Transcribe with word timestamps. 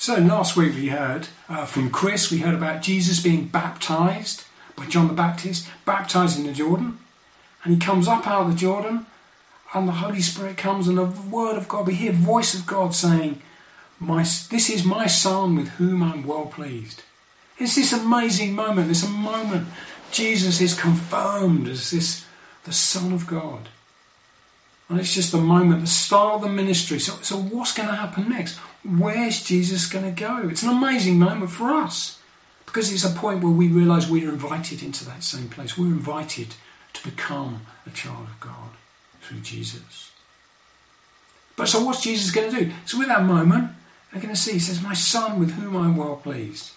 So 0.00 0.14
last 0.14 0.56
week 0.56 0.76
we 0.76 0.86
heard 0.86 1.26
uh, 1.48 1.66
from 1.66 1.90
Chris, 1.90 2.30
we 2.30 2.38
heard 2.38 2.54
about 2.54 2.82
Jesus 2.82 3.18
being 3.18 3.46
baptized 3.46 4.44
by 4.76 4.86
John 4.86 5.08
the 5.08 5.12
Baptist, 5.12 5.66
baptized 5.84 6.38
in 6.38 6.46
the 6.46 6.52
Jordan. 6.52 7.00
And 7.64 7.74
he 7.74 7.80
comes 7.80 8.06
up 8.06 8.24
out 8.28 8.42
of 8.42 8.52
the 8.52 8.56
Jordan, 8.56 9.06
and 9.74 9.88
the 9.88 9.92
Holy 9.92 10.20
Spirit 10.20 10.56
comes, 10.56 10.86
and 10.86 10.96
the 10.96 11.04
Word 11.04 11.56
of 11.56 11.66
God, 11.66 11.88
we 11.88 11.94
hear 11.94 12.12
voice 12.12 12.54
of 12.54 12.64
God 12.64 12.94
saying, 12.94 13.42
my, 13.98 14.22
This 14.22 14.70
is 14.70 14.84
my 14.84 15.08
Son 15.08 15.56
with 15.56 15.68
whom 15.70 16.04
I'm 16.04 16.24
well 16.24 16.46
pleased. 16.46 17.02
It's 17.58 17.74
this 17.74 17.92
amazing 17.92 18.54
moment, 18.54 18.86
this 18.86 19.02
a 19.02 19.08
moment. 19.08 19.66
Jesus 20.12 20.60
is 20.60 20.78
confirmed 20.78 21.66
as 21.66 21.90
this 21.90 22.24
the 22.62 22.72
Son 22.72 23.12
of 23.12 23.26
God. 23.26 23.68
And 24.88 24.98
it's 24.98 25.14
just 25.14 25.32
the 25.32 25.38
moment, 25.38 25.82
the 25.82 25.86
start 25.86 26.36
of 26.36 26.40
the 26.42 26.48
ministry. 26.48 26.98
So, 26.98 27.14
so 27.22 27.36
what's 27.36 27.74
going 27.74 27.88
to 27.88 27.94
happen 27.94 28.30
next? 28.30 28.56
Where's 28.84 29.42
Jesus 29.42 29.86
going 29.86 30.04
to 30.06 30.18
go? 30.18 30.48
It's 30.48 30.62
an 30.62 30.70
amazing 30.70 31.18
moment 31.18 31.50
for 31.50 31.70
us 31.70 32.18
because 32.64 32.92
it's 32.92 33.04
a 33.04 33.10
point 33.10 33.42
where 33.42 33.52
we 33.52 33.68
realize 33.68 34.08
we're 34.08 34.30
invited 34.30 34.82
into 34.82 35.04
that 35.06 35.22
same 35.22 35.48
place. 35.48 35.76
We're 35.76 35.86
invited 35.86 36.48
to 36.94 37.10
become 37.10 37.60
a 37.86 37.90
child 37.90 38.26
of 38.26 38.40
God 38.40 38.70
through 39.22 39.40
Jesus. 39.40 40.10
But 41.56 41.68
so 41.68 41.84
what's 41.84 42.02
Jesus 42.02 42.30
going 42.30 42.50
to 42.50 42.64
do? 42.64 42.72
So 42.86 42.98
with 42.98 43.08
that 43.08 43.24
moment, 43.24 43.70
they're 44.12 44.22
going 44.22 44.34
to 44.34 44.40
see, 44.40 44.52
he 44.52 44.58
says, 44.58 44.80
my 44.80 44.94
son 44.94 45.38
with 45.38 45.50
whom 45.50 45.76
I'm 45.76 45.96
well 45.96 46.16
pleased. 46.16 46.70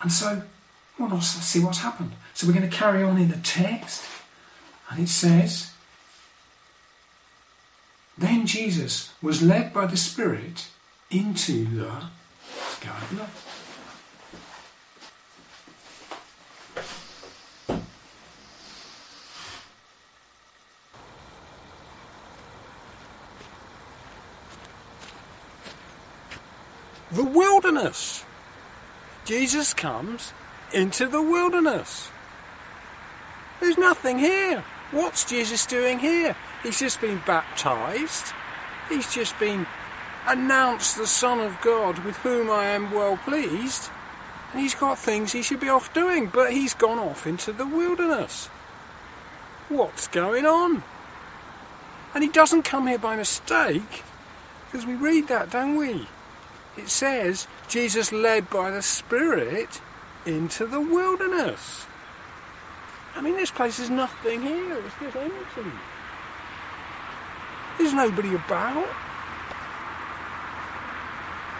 And 0.00 0.10
so, 0.10 0.42
well, 0.98 1.10
let's 1.10 1.26
see 1.26 1.60
what's 1.60 1.78
happened. 1.78 2.12
So 2.34 2.46
we're 2.46 2.54
going 2.54 2.70
to 2.70 2.76
carry 2.76 3.02
on 3.02 3.18
in 3.18 3.28
the 3.28 3.36
text. 3.38 4.02
And 4.90 5.00
it 5.00 5.08
says, 5.08 5.70
then 8.18 8.46
Jesus 8.46 9.12
was 9.22 9.42
led 9.42 9.72
by 9.72 9.86
the 9.86 9.96
Spirit 9.96 10.64
into 11.10 11.64
the 11.64 11.90
Garden 12.80 13.20
The 27.14 27.24
wilderness. 27.24 28.24
Jesus 29.24 29.72
comes 29.72 30.32
into 30.72 31.06
the 31.06 31.22
wilderness. 31.22 32.10
There's 33.60 33.78
nothing 33.78 34.18
here. 34.18 34.64
What's 34.94 35.24
Jesus 35.24 35.66
doing 35.66 35.98
here? 35.98 36.36
He's 36.62 36.78
just 36.78 37.00
been 37.00 37.20
baptized. 37.26 38.32
He's 38.88 39.12
just 39.12 39.36
been 39.40 39.66
announced 40.28 40.96
the 40.96 41.06
Son 41.08 41.40
of 41.40 41.60
God 41.62 41.98
with 41.98 42.16
whom 42.18 42.48
I 42.48 42.66
am 42.66 42.92
well 42.92 43.16
pleased. 43.16 43.90
And 44.52 44.60
he's 44.60 44.76
got 44.76 44.96
things 44.96 45.32
he 45.32 45.42
should 45.42 45.58
be 45.58 45.68
off 45.68 45.92
doing, 45.94 46.30
but 46.32 46.52
he's 46.52 46.74
gone 46.74 47.00
off 47.00 47.26
into 47.26 47.52
the 47.52 47.66
wilderness. 47.66 48.46
What's 49.68 50.06
going 50.06 50.46
on? 50.46 50.80
And 52.14 52.22
he 52.22 52.30
doesn't 52.30 52.62
come 52.62 52.86
here 52.86 52.96
by 52.96 53.16
mistake, 53.16 54.04
because 54.66 54.86
we 54.86 54.94
read 54.94 55.26
that, 55.26 55.50
don't 55.50 55.76
we? 55.76 56.06
It 56.76 56.88
says 56.88 57.48
Jesus 57.66 58.12
led 58.12 58.48
by 58.48 58.70
the 58.70 58.82
Spirit 58.82 59.80
into 60.24 60.66
the 60.66 60.80
wilderness. 60.80 61.84
I 63.16 63.20
mean, 63.20 63.36
this 63.36 63.50
place 63.50 63.78
is 63.78 63.90
nothing 63.90 64.42
here. 64.42 64.74
It's 64.74 64.94
just 65.00 65.16
empty. 65.16 65.70
There's 67.78 67.92
nobody 67.92 68.34
about. 68.34 68.88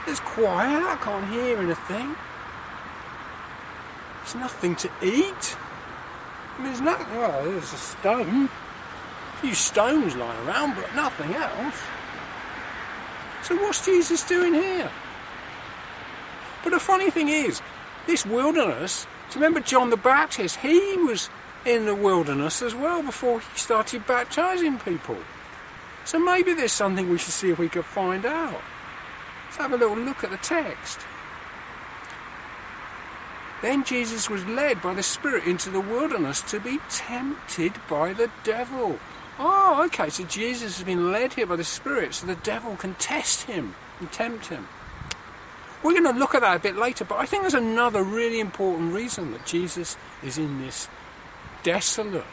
It's 0.07 0.21
quiet. 0.21 0.83
I 0.83 0.97
can't 0.97 1.31
hear 1.31 1.59
anything. 1.59 2.15
There's 4.21 4.35
nothing 4.35 4.77
to 4.77 4.91
eat. 5.03 5.57
I 6.57 6.63
mean, 6.63 6.67
there's 6.67 6.81
nothing. 6.81 7.17
Well, 7.17 7.45
there's 7.45 7.73
a 7.73 7.77
stone. 7.77 8.45
A 8.45 9.37
few 9.41 9.55
stones 9.55 10.17
lying 10.17 10.47
around, 10.47 10.75
but 10.75 10.95
nothing 10.95 11.35
else. 11.35 11.81
So 13.45 13.57
what's 13.57 13.85
Jesus 13.85 14.23
doing 14.25 14.55
here? 14.55 14.91
But 16.63 16.71
the 16.71 16.81
funny 16.81 17.11
thing 17.11 17.29
is, 17.29 17.61
this 18.07 18.25
wilderness, 18.25 19.07
do 19.31 19.39
you 19.39 19.45
remember 19.45 19.61
John 19.61 19.91
the 19.91 19.97
Baptist? 19.97 20.57
He 20.57 20.97
was 20.97 21.29
in 21.65 21.87
the 21.87 21.95
wilderness 21.95 22.63
as 22.63 22.75
well 22.75 23.03
before 23.03 23.41
he 23.41 23.59
started 23.59 24.07
baptizing 24.07 24.79
people. 24.79 25.17
So 26.05 26.19
maybe 26.19 26.55
there's 26.55 26.73
something 26.73 27.09
we 27.09 27.19
should 27.19 27.33
see 27.33 27.51
if 27.51 27.59
we 27.59 27.69
could 27.69 27.85
find 27.85 28.27
out. 28.27 28.53
Let's 28.53 29.57
have 29.57 29.73
a 29.73 29.77
little 29.77 29.97
look 29.97 30.25
at 30.25 30.31
the 30.31 30.37
text. 30.37 30.99
Then 33.63 33.85
Jesus 33.85 34.29
was 34.29 34.45
led 34.45 34.83
by 34.83 34.93
the 34.93 35.03
Spirit 35.03 35.45
into 35.45 35.71
the 35.71 35.81
wilderness 35.81 36.43
to 36.51 36.61
be 36.61 36.79
tempted 36.91 37.73
by 37.89 38.13
the 38.13 38.31
devil. 38.43 38.99
Oh, 39.39 39.85
okay, 39.87 40.11
so 40.11 40.25
Jesus 40.25 40.77
has 40.77 40.85
been 40.85 41.13
led 41.13 41.33
here 41.33 41.47
by 41.47 41.57
the 41.57 41.65
Spirit 41.65 42.15
so 42.15 42.27
the 42.27 42.35
devil 42.35 42.77
can 42.77 42.95
test 42.95 43.45
him 43.45 43.75
and 44.01 44.13
tempt 44.13 44.49
him. 44.49 44.69
We're 45.83 45.93
going 45.93 46.13
to 46.13 46.19
look 46.19 46.35
at 46.35 46.43
that 46.43 46.57
a 46.57 46.61
bit 46.61 46.77
later, 46.77 47.07
but 47.07 47.19
I 47.19 47.25
think 47.25 47.43
there's 47.43 47.55
another 47.55 48.03
really 48.03 48.41
important 48.41 48.93
reason 48.93 49.33
that 49.33 49.47
Jesus 49.47 49.97
is 50.23 50.37
in 50.37 50.61
this 50.61 50.89
desolate, 51.65 52.25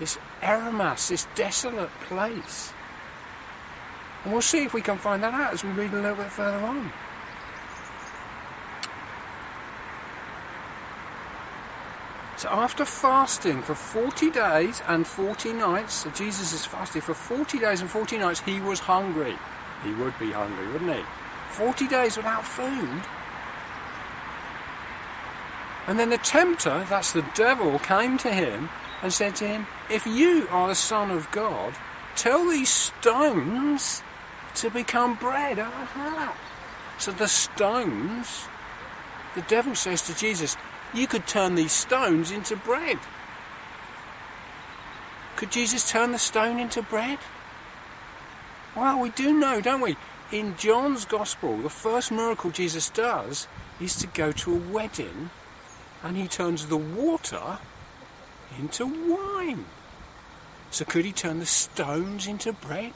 this 0.00 0.16
Eremos, 0.40 1.08
this 1.08 1.26
desolate 1.34 1.90
place. 2.08 2.72
And 4.24 4.32
we'll 4.32 4.42
see 4.42 4.64
if 4.64 4.72
we 4.72 4.80
can 4.80 4.96
find 4.96 5.22
that 5.22 5.34
out 5.34 5.52
as 5.52 5.62
we 5.62 5.70
read 5.70 5.92
a 5.92 6.00
little 6.00 6.16
bit 6.16 6.32
further 6.32 6.64
on. 6.64 6.90
So 12.38 12.48
after 12.50 12.84
fasting 12.84 13.62
for 13.62 13.74
40 13.74 14.30
days 14.30 14.82
and 14.86 15.06
40 15.06 15.52
nights, 15.54 15.94
so 15.94 16.10
Jesus 16.10 16.52
has 16.52 16.64
fasted 16.64 17.02
for 17.02 17.14
40 17.14 17.58
days 17.58 17.80
and 17.80 17.90
40 17.90 18.18
nights, 18.18 18.40
he 18.40 18.60
was 18.60 18.80
hungry. 18.80 19.34
He 19.82 19.92
would 19.92 20.18
be 20.18 20.30
hungry, 20.30 20.66
wouldn't 20.72 20.94
he? 20.94 21.02
40 21.52 21.88
days 21.88 22.16
without 22.16 22.44
food. 22.44 23.00
And 25.86 25.98
then 25.98 26.08
the 26.08 26.18
tempter, 26.18 26.84
that's 26.88 27.12
the 27.12 27.22
devil, 27.34 27.78
came 27.78 28.16
to 28.18 28.32
him 28.32 28.70
and 29.02 29.12
said 29.12 29.36
to 29.36 29.46
him, 29.46 29.66
If 29.90 30.06
you 30.06 30.48
are 30.50 30.68
the 30.68 30.74
Son 30.74 31.10
of 31.10 31.30
God, 31.30 31.74
tell 32.16 32.48
these 32.48 32.70
stones 32.70 34.02
to 34.54 34.70
become 34.70 35.16
bread. 35.16 35.58
Ah, 35.58 35.82
Aha. 35.82 36.34
So 36.96 37.12
the 37.12 37.28
stones, 37.28 38.46
the 39.34 39.42
devil 39.42 39.74
says 39.74 40.02
to 40.02 40.14
Jesus, 40.14 40.56
You 40.94 41.06
could 41.06 41.26
turn 41.26 41.54
these 41.54 41.72
stones 41.72 42.30
into 42.30 42.56
bread. 42.56 42.98
Could 45.36 45.50
Jesus 45.50 45.90
turn 45.90 46.12
the 46.12 46.18
stone 46.18 46.60
into 46.60 46.82
bread? 46.82 47.18
Well, 48.74 49.00
we 49.00 49.10
do 49.10 49.38
know, 49.38 49.60
don't 49.60 49.82
we? 49.82 49.98
In 50.32 50.56
John's 50.56 51.04
Gospel, 51.04 51.58
the 51.58 51.68
first 51.68 52.10
miracle 52.10 52.50
Jesus 52.50 52.88
does 52.90 53.46
is 53.80 53.96
to 53.98 54.06
go 54.06 54.32
to 54.32 54.54
a 54.54 54.58
wedding 54.72 55.30
and 56.04 56.16
he 56.16 56.28
turns 56.28 56.66
the 56.66 56.76
water 56.76 57.58
into 58.58 58.86
wine. 58.86 59.64
So 60.70 60.84
could 60.84 61.04
he 61.04 61.12
turn 61.12 61.38
the 61.38 61.46
stones 61.46 62.26
into 62.26 62.52
bread? 62.52 62.92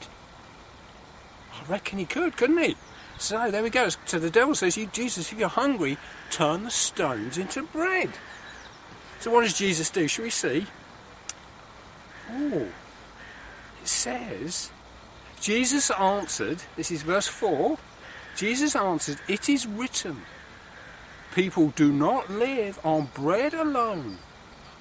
I 1.51 1.71
reckon 1.71 1.97
he 1.97 2.05
could, 2.05 2.37
couldn't 2.37 2.63
he? 2.63 2.75
So 3.17 3.51
there 3.51 3.63
we 3.63 3.71
go. 3.71 3.89
So 4.05 4.19
the 4.19 4.29
devil 4.29 4.53
says, 4.53 4.77
you, 4.77 4.85
Jesus, 4.85 5.31
if 5.31 5.39
you're 5.39 5.49
hungry, 5.49 5.97
turn 6.31 6.63
the 6.63 6.71
stones 6.71 7.37
into 7.37 7.63
bread. 7.63 8.09
So 9.21 9.31
what 9.31 9.41
does 9.41 9.57
Jesus 9.57 9.89
do? 9.89 10.07
Shall 10.07 10.23
we 10.23 10.29
see? 10.29 10.65
Oh, 12.31 12.67
it 13.81 13.87
says, 13.87 14.69
Jesus 15.41 15.89
answered, 15.89 16.61
this 16.77 16.91
is 16.91 17.01
verse 17.01 17.27
4, 17.27 17.77
Jesus 18.37 18.75
answered, 18.75 19.17
It 19.27 19.49
is 19.49 19.65
written, 19.65 20.15
people 21.31 21.69
do 21.71 21.91
not 21.91 22.29
live 22.29 22.79
on 22.83 23.07
bread 23.13 23.53
alone, 23.53 24.17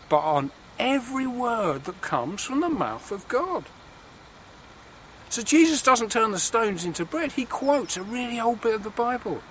but 0.08 0.20
on 0.20 0.50
every 0.78 1.26
word 1.26 1.84
that 1.84 2.00
comes 2.00 2.42
from 2.42 2.60
the 2.60 2.68
mouth 2.68 3.10
of 3.10 3.26
God. 3.28 3.64
So 5.30 5.42
Jesus 5.42 5.82
doesn't 5.82 6.10
turn 6.10 6.30
the 6.30 6.38
stones 6.38 6.84
into 6.84 7.04
bread. 7.04 7.32
He 7.32 7.44
quotes 7.44 7.96
a 7.96 8.02
really 8.02 8.40
old 8.40 8.60
bit 8.60 8.74
of 8.74 8.82
the 8.82 8.90
Bible. 8.90 9.42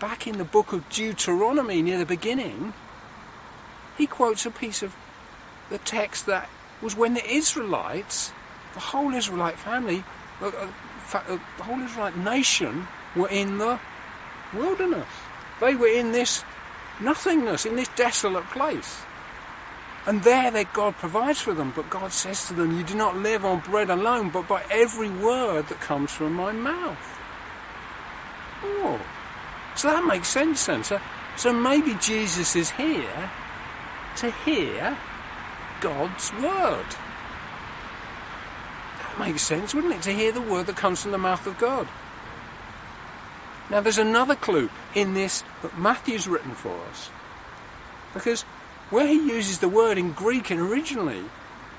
Back 0.00 0.26
in 0.26 0.36
the 0.36 0.44
book 0.44 0.72
of 0.72 0.88
Deuteronomy 0.90 1.80
near 1.82 1.98
the 1.98 2.06
beginning, 2.06 2.74
he 3.96 4.06
quotes 4.06 4.44
a 4.44 4.50
piece 4.50 4.82
of 4.82 4.94
the 5.70 5.78
text 5.78 6.26
that 6.26 6.50
was 6.82 6.94
when 6.94 7.14
the 7.14 7.26
Israelites, 7.26 8.32
the 8.74 8.80
whole 8.80 9.14
Israelite 9.14 9.58
family, 9.58 10.04
uh, 10.40 10.46
uh, 10.48 10.72
uh, 11.14 11.38
the 11.56 11.62
whole 11.62 11.80
Israelite 11.82 12.16
nation 12.16 12.86
were 13.14 13.28
in 13.28 13.58
the 13.58 13.78
wilderness. 14.52 15.08
They 15.62 15.76
were 15.76 15.88
in 15.88 16.12
this 16.12 16.44
nothingness, 17.00 17.66
in 17.66 17.76
this 17.76 17.90
desolate 17.90 18.50
place. 18.50 19.08
And 20.06 20.22
there 20.22 20.50
that 20.52 20.72
God 20.72 20.96
provides 20.98 21.40
for 21.40 21.54
them, 21.54 21.72
but 21.72 21.90
God 21.90 22.12
says 22.12 22.46
to 22.46 22.54
them, 22.54 22.72
You 22.72 22.84
do 22.84 22.96
not 22.96 23.16
live 23.16 23.44
on 23.44 23.60
bread 23.60 23.90
alone, 23.90 24.30
but 24.30 24.48
by 24.48 24.64
every 24.70 25.10
word 25.10 25.68
that 25.68 25.80
comes 25.80 26.12
from 26.12 26.34
my 26.34 26.52
mouth. 26.52 27.20
Oh, 28.62 29.06
So 29.74 29.88
that 29.88 30.04
makes 30.04 30.30
sense 30.30 30.66
then. 30.66 30.84
So, 30.84 31.00
so 31.34 31.52
maybe 31.54 31.96
Jesus 31.96 32.56
is 32.56 32.70
here 32.70 33.32
to 34.16 34.30
hear 34.30 35.00
God's 35.80 36.32
word. 36.32 36.96
That 38.98 39.18
makes 39.18 39.44
sense, 39.44 39.74
wouldn't 39.74 39.94
it? 39.94 40.02
To 40.04 40.12
hear 40.14 40.32
the 40.32 40.42
word 40.42 40.66
that 40.66 40.76
comes 40.76 41.02
from 41.02 41.12
the 41.12 41.18
mouth 41.18 41.46
of 41.46 41.56
God. 41.58 41.92
Now, 43.72 43.80
there's 43.80 43.96
another 43.96 44.36
clue 44.36 44.68
in 44.94 45.14
this 45.14 45.42
that 45.62 45.78
Matthew's 45.78 46.28
written 46.28 46.54
for 46.54 46.84
us. 46.90 47.08
Because 48.12 48.44
where 48.90 49.06
he 49.06 49.32
uses 49.32 49.60
the 49.60 49.68
word 49.70 49.96
in 49.96 50.12
Greek 50.12 50.50
and 50.50 50.60
originally, 50.60 51.24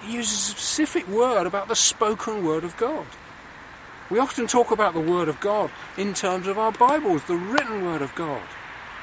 he 0.01 0.13
uses 0.13 0.39
a 0.39 0.51
specific 0.53 1.05
word 1.05 1.45
about 1.45 1.67
the 1.67 1.75
spoken 1.75 2.43
word 2.43 2.63
of 2.63 2.75
God. 2.77 3.05
We 4.09 4.17
often 4.17 4.47
talk 4.47 4.71
about 4.71 4.95
the 4.95 5.01
word 5.01 5.29
of 5.29 5.39
God 5.39 5.69
in 5.95 6.15
terms 6.15 6.47
of 6.47 6.57
our 6.57 6.71
Bibles, 6.71 7.25
the 7.25 7.35
written 7.35 7.83
word 7.85 8.01
of 8.01 8.15
God, 8.15 8.41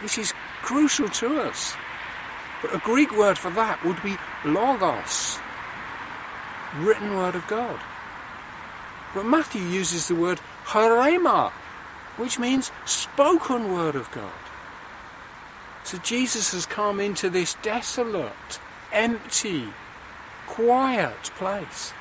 which 0.03 0.19
is 0.19 0.35
crucial 0.63 1.09
to 1.09 1.43
us. 1.43 1.77
But 2.61 2.75
a 2.75 2.79
Greek 2.79 3.13
word 3.17 3.39
for 3.39 3.51
that 3.51 3.85
would 3.85 4.03
be 4.03 4.17
logos, 4.45 5.39
written 6.75 7.17
word 7.17 7.37
of 7.37 7.47
God. 7.47 7.79
But 9.15 9.27
Matthew 9.27 9.63
uses 9.63 10.09
the 10.09 10.17
word 10.17 10.41
rhema, 10.65 11.53
which 12.17 12.39
means 12.39 12.71
spoken 12.85 13.73
word 13.73 13.97
of 13.97 14.11
God. 14.11 14.33
So 15.85 15.99
Jesus 15.99 16.53
has 16.53 16.67
come 16.67 17.01
into 17.01 17.31
this 17.31 17.55
desolate, 17.63 18.61
empty, 18.93 19.67
quiet 20.47 21.31
place 21.37 21.93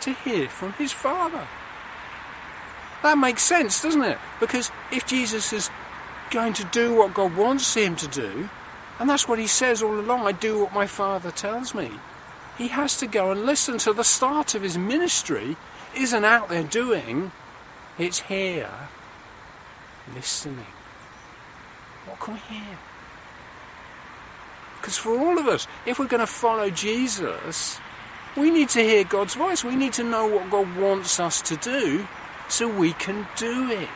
to 0.00 0.12
hear 0.12 0.48
from 0.48 0.72
his 0.74 0.92
Father. 0.92 1.46
That 3.02 3.18
makes 3.18 3.42
sense, 3.42 3.82
doesn't 3.82 4.02
it? 4.02 4.18
Because 4.40 4.70
if 4.90 5.06
Jesus 5.06 5.52
is 5.52 5.70
going 6.30 6.54
to 6.54 6.64
do 6.64 6.94
what 6.94 7.14
God 7.14 7.36
wants 7.36 7.74
him 7.74 7.96
to 7.96 8.08
do, 8.08 8.48
and 8.98 9.08
that's 9.08 9.28
what 9.28 9.38
he 9.38 9.46
says 9.46 9.82
all 9.82 9.98
along 9.98 10.26
I 10.26 10.32
do 10.32 10.58
what 10.58 10.72
my 10.72 10.86
Father 10.86 11.30
tells 11.30 11.74
me. 11.74 11.90
He 12.56 12.68
has 12.68 12.96
to 12.98 13.06
go 13.06 13.30
and 13.30 13.44
listen. 13.44 13.78
So 13.78 13.92
the 13.92 14.04
start 14.04 14.54
of 14.54 14.62
his 14.62 14.78
ministry 14.78 15.56
isn't 15.96 16.24
out 16.24 16.48
there 16.48 16.62
doing, 16.62 17.32
it's 17.98 18.18
here 18.18 18.70
listening. 20.14 20.66
What 22.06 22.20
can 22.20 22.34
we 22.34 22.40
hear? 22.40 22.78
Because 24.80 24.96
for 24.96 25.12
all 25.16 25.38
of 25.38 25.46
us, 25.46 25.66
if 25.86 25.98
we're 25.98 26.08
going 26.08 26.20
to 26.20 26.26
follow 26.26 26.68
Jesus, 26.70 27.80
we 28.36 28.50
need 28.50 28.68
to 28.70 28.82
hear 28.82 29.04
God's 29.04 29.34
voice. 29.34 29.64
We 29.64 29.76
need 29.76 29.94
to 29.94 30.04
know 30.04 30.26
what 30.26 30.50
God 30.50 30.76
wants 30.78 31.20
us 31.20 31.42
to 31.42 31.56
do 31.56 32.04
so 32.48 32.68
we 32.68 32.92
can 32.92 33.26
do 33.36 33.70
it. 33.70 33.88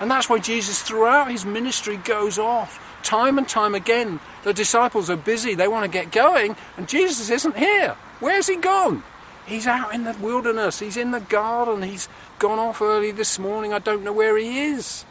And 0.00 0.10
that's 0.10 0.28
why 0.28 0.38
Jesus, 0.38 0.80
throughout 0.80 1.30
his 1.30 1.44
ministry, 1.44 1.96
goes 1.96 2.38
off 2.38 2.78
time 3.02 3.38
and 3.38 3.48
time 3.48 3.74
again. 3.74 4.20
The 4.44 4.54
disciples 4.54 5.10
are 5.10 5.16
busy, 5.16 5.54
they 5.54 5.68
want 5.68 5.84
to 5.84 5.90
get 5.90 6.10
going, 6.10 6.56
and 6.76 6.88
Jesus 6.88 7.30
isn't 7.30 7.56
here. 7.56 7.96
Where's 8.20 8.46
he 8.46 8.56
gone? 8.56 9.02
He's 9.46 9.66
out 9.66 9.94
in 9.94 10.04
the 10.04 10.16
wilderness, 10.20 10.78
he's 10.78 10.96
in 10.96 11.10
the 11.10 11.20
garden, 11.20 11.82
he's 11.82 12.08
gone 12.38 12.58
off 12.58 12.80
early 12.82 13.10
this 13.10 13.38
morning, 13.38 13.72
I 13.72 13.78
don't 13.78 14.04
know 14.04 14.12
where 14.12 14.36
he 14.36 14.60
is. 14.60 15.04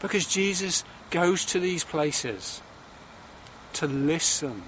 Because 0.00 0.26
Jesus 0.26 0.84
goes 1.10 1.46
to 1.46 1.60
these 1.60 1.84
places 1.84 2.60
to 3.74 3.86
listen 3.86 4.62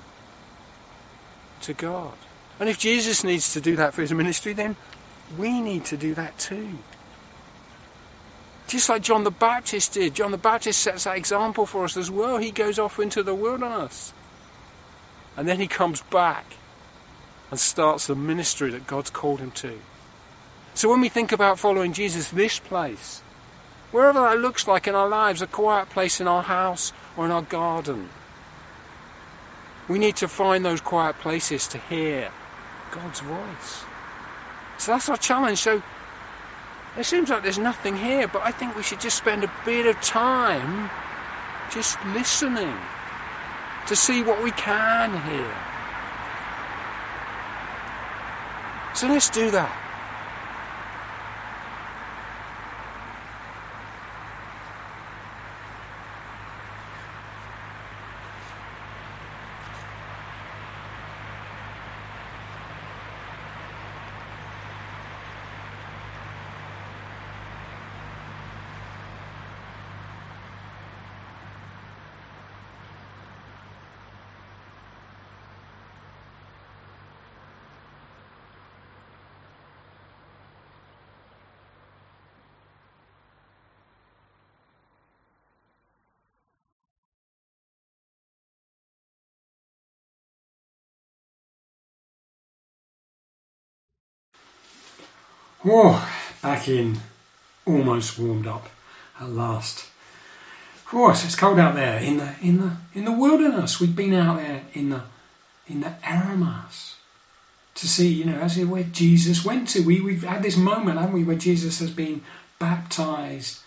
to 1.62 1.74
God. 1.74 2.12
And 2.60 2.68
if 2.68 2.78
Jesus 2.78 3.24
needs 3.24 3.54
to 3.54 3.60
do 3.60 3.76
that 3.76 3.94
for 3.94 4.02
his 4.02 4.12
ministry, 4.12 4.52
then 4.52 4.76
we 5.38 5.60
need 5.60 5.86
to 5.86 5.96
do 5.96 6.14
that 6.14 6.38
too. 6.38 6.68
Just 8.68 8.88
like 8.88 9.02
John 9.02 9.24
the 9.24 9.30
Baptist 9.30 9.94
did. 9.94 10.14
John 10.14 10.30
the 10.30 10.38
Baptist 10.38 10.80
sets 10.80 11.04
that 11.04 11.18
example 11.18 11.66
for 11.66 11.84
us 11.84 11.96
as 11.96 12.10
well. 12.10 12.38
He 12.38 12.50
goes 12.50 12.78
off 12.78 12.98
into 12.98 13.22
the 13.22 13.34
wilderness. 13.34 14.12
And 15.36 15.46
then 15.46 15.58
he 15.60 15.66
comes 15.66 16.00
back 16.02 16.44
and 17.54 17.60
starts 17.60 18.08
the 18.08 18.16
ministry 18.16 18.72
that 18.72 18.84
God's 18.84 19.10
called 19.10 19.38
him 19.38 19.52
to. 19.52 19.78
So 20.74 20.88
when 20.90 21.00
we 21.00 21.08
think 21.08 21.30
about 21.30 21.60
following 21.60 21.92
Jesus, 21.92 22.28
this 22.30 22.58
place, 22.58 23.22
wherever 23.92 24.22
that 24.22 24.40
looks 24.40 24.66
like 24.66 24.88
in 24.88 24.96
our 24.96 25.08
lives, 25.08 25.40
a 25.40 25.46
quiet 25.46 25.88
place 25.90 26.20
in 26.20 26.26
our 26.26 26.42
house 26.42 26.92
or 27.16 27.26
in 27.26 27.30
our 27.30 27.42
garden, 27.42 28.08
we 29.86 30.00
need 30.00 30.16
to 30.16 30.26
find 30.26 30.64
those 30.64 30.80
quiet 30.80 31.16
places 31.20 31.68
to 31.68 31.78
hear 31.78 32.28
God's 32.90 33.20
voice. 33.20 33.84
So 34.78 34.90
that's 34.90 35.08
our 35.08 35.16
challenge. 35.16 35.60
So 35.60 35.80
it 36.98 37.04
seems 37.04 37.30
like 37.30 37.44
there's 37.44 37.56
nothing 37.56 37.96
here, 37.96 38.26
but 38.26 38.42
I 38.44 38.50
think 38.50 38.74
we 38.74 38.82
should 38.82 39.00
just 39.00 39.16
spend 39.16 39.44
a 39.44 39.50
bit 39.64 39.86
of 39.86 40.00
time 40.00 40.90
just 41.70 42.04
listening 42.06 42.76
to 43.86 43.94
see 43.94 44.24
what 44.24 44.42
we 44.42 44.50
can 44.50 45.12
hear. 45.30 45.73
So 48.94 49.08
let's 49.08 49.30
do 49.30 49.50
that. 49.52 49.83
Oh, 95.66 96.12
back 96.42 96.68
in, 96.68 96.98
almost 97.64 98.18
warmed 98.18 98.46
up 98.46 98.68
at 99.18 99.30
last. 99.30 99.86
Of 100.76 100.84
course, 100.84 101.24
it's 101.24 101.36
cold 101.36 101.58
out 101.58 101.74
there 101.74 101.98
in 102.00 102.18
the 102.18 102.34
in 102.42 102.60
the 102.60 102.76
in 102.92 103.04
the 103.06 103.12
wilderness. 103.12 103.80
We've 103.80 103.96
been 103.96 104.12
out 104.12 104.36
there 104.36 104.62
in 104.74 104.90
the 104.90 105.02
in 105.66 105.80
the 105.80 105.94
Eremos 106.02 106.94
to 107.76 107.88
see, 107.88 108.08
you 108.08 108.26
know, 108.26 108.38
as 108.38 108.58
where 108.58 108.82
Jesus 108.82 109.42
went 109.44 109.68
to. 109.70 109.82
We 109.82 110.02
we've 110.02 110.22
had 110.22 110.42
this 110.42 110.58
moment, 110.58 110.98
haven't 110.98 111.14
we, 111.14 111.24
where 111.24 111.36
Jesus 111.36 111.78
has 111.78 111.90
been 111.90 112.20
baptized. 112.58 113.58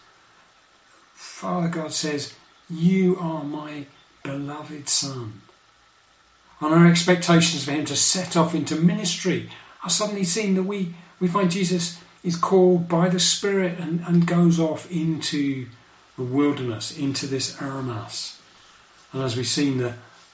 Father 1.16 1.68
God 1.68 1.92
says, 1.92 2.32
"You 2.70 3.18
are 3.20 3.44
my 3.44 3.86
beloved 4.22 4.88
Son." 4.88 5.42
And 6.62 6.74
our 6.74 6.88
expectations 6.88 7.66
for 7.66 7.72
him 7.72 7.86
to 7.86 7.96
set 7.96 8.38
off 8.38 8.54
into 8.54 8.76
ministry 8.76 9.50
are 9.88 9.90
suddenly 9.90 10.26
seen 10.26 10.56
that 10.56 10.64
we 10.64 10.94
we 11.22 11.30
find 11.30 11.50
Jesus 11.50 11.98
is 12.22 12.36
called 12.36 12.90
by 12.90 13.08
the 13.08 13.22
Spirit 13.22 13.80
and, 13.80 14.02
and 14.02 14.28
goes 14.28 14.60
off 14.60 14.92
into 14.92 15.66
the 16.18 16.24
wilderness, 16.24 16.98
into 16.98 17.26
this 17.26 17.56
Eremos. 17.56 18.38
And 19.14 19.24
as 19.24 19.38
we've 19.38 19.48
seen, 19.48 19.78
the, 19.78 19.94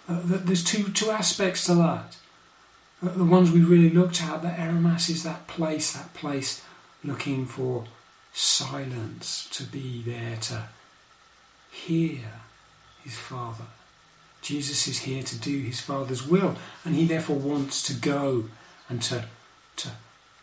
uh, 0.10 0.22
the, 0.26 0.38
there's 0.38 0.64
two, 0.64 0.90
two 0.90 1.12
aspects 1.12 1.66
to 1.66 1.76
that. 1.76 2.18
The 3.04 3.24
ones 3.24 3.52
we 3.52 3.62
really 3.62 3.92
looked 3.92 4.24
at, 4.24 4.42
the 4.42 4.48
Eremos 4.48 5.10
is 5.10 5.24
that 5.24 5.48
place, 5.48 5.94
that 5.94 6.14
place 6.16 6.62
looking 7.04 7.46
for 7.46 7.86
silence, 8.34 9.48
to 9.52 9.64
be 9.64 10.02
there 10.02 10.38
to 10.38 10.64
hear 11.72 12.18
his 13.04 13.16
Father. 13.16 13.66
Jesus 14.42 14.88
is 14.88 14.98
here 14.98 15.22
to 15.22 15.38
do 15.38 15.60
his 15.60 15.80
Father's 15.80 16.26
will, 16.26 16.56
and 16.86 16.96
he 16.96 17.06
therefore 17.06 17.38
wants 17.38 17.84
to 17.84 17.94
go 17.94 18.46
and 18.90 19.02
to, 19.04 19.24
to 19.78 19.90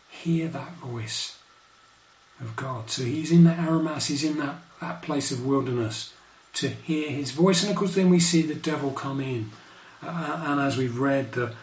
hear 0.09 0.47
that 0.47 0.73
voice 0.73 1.37
of 2.39 2.55
God. 2.55 2.89
So 2.89 3.03
he's 3.03 3.31
in 3.31 3.45
that 3.45 3.59
Eremos, 3.59 4.07
he's 4.07 4.23
in 4.23 4.37
that, 4.37 4.55
that 4.81 5.01
place 5.01 5.31
of 5.31 5.45
wilderness 5.45 6.13
to 6.53 6.67
hear 6.67 7.09
his 7.09 7.31
voice. 7.31 7.63
And 7.63 7.71
of 7.71 7.77
course, 7.77 7.95
then 7.95 8.09
we 8.09 8.19
see 8.19 8.41
the 8.41 8.55
devil 8.55 8.91
come 8.91 9.21
in. 9.21 9.51
Uh, 10.03 10.43
and 10.47 10.61
as 10.61 10.77
we've 10.77 10.99
read, 10.99 11.31
the, 11.33 11.53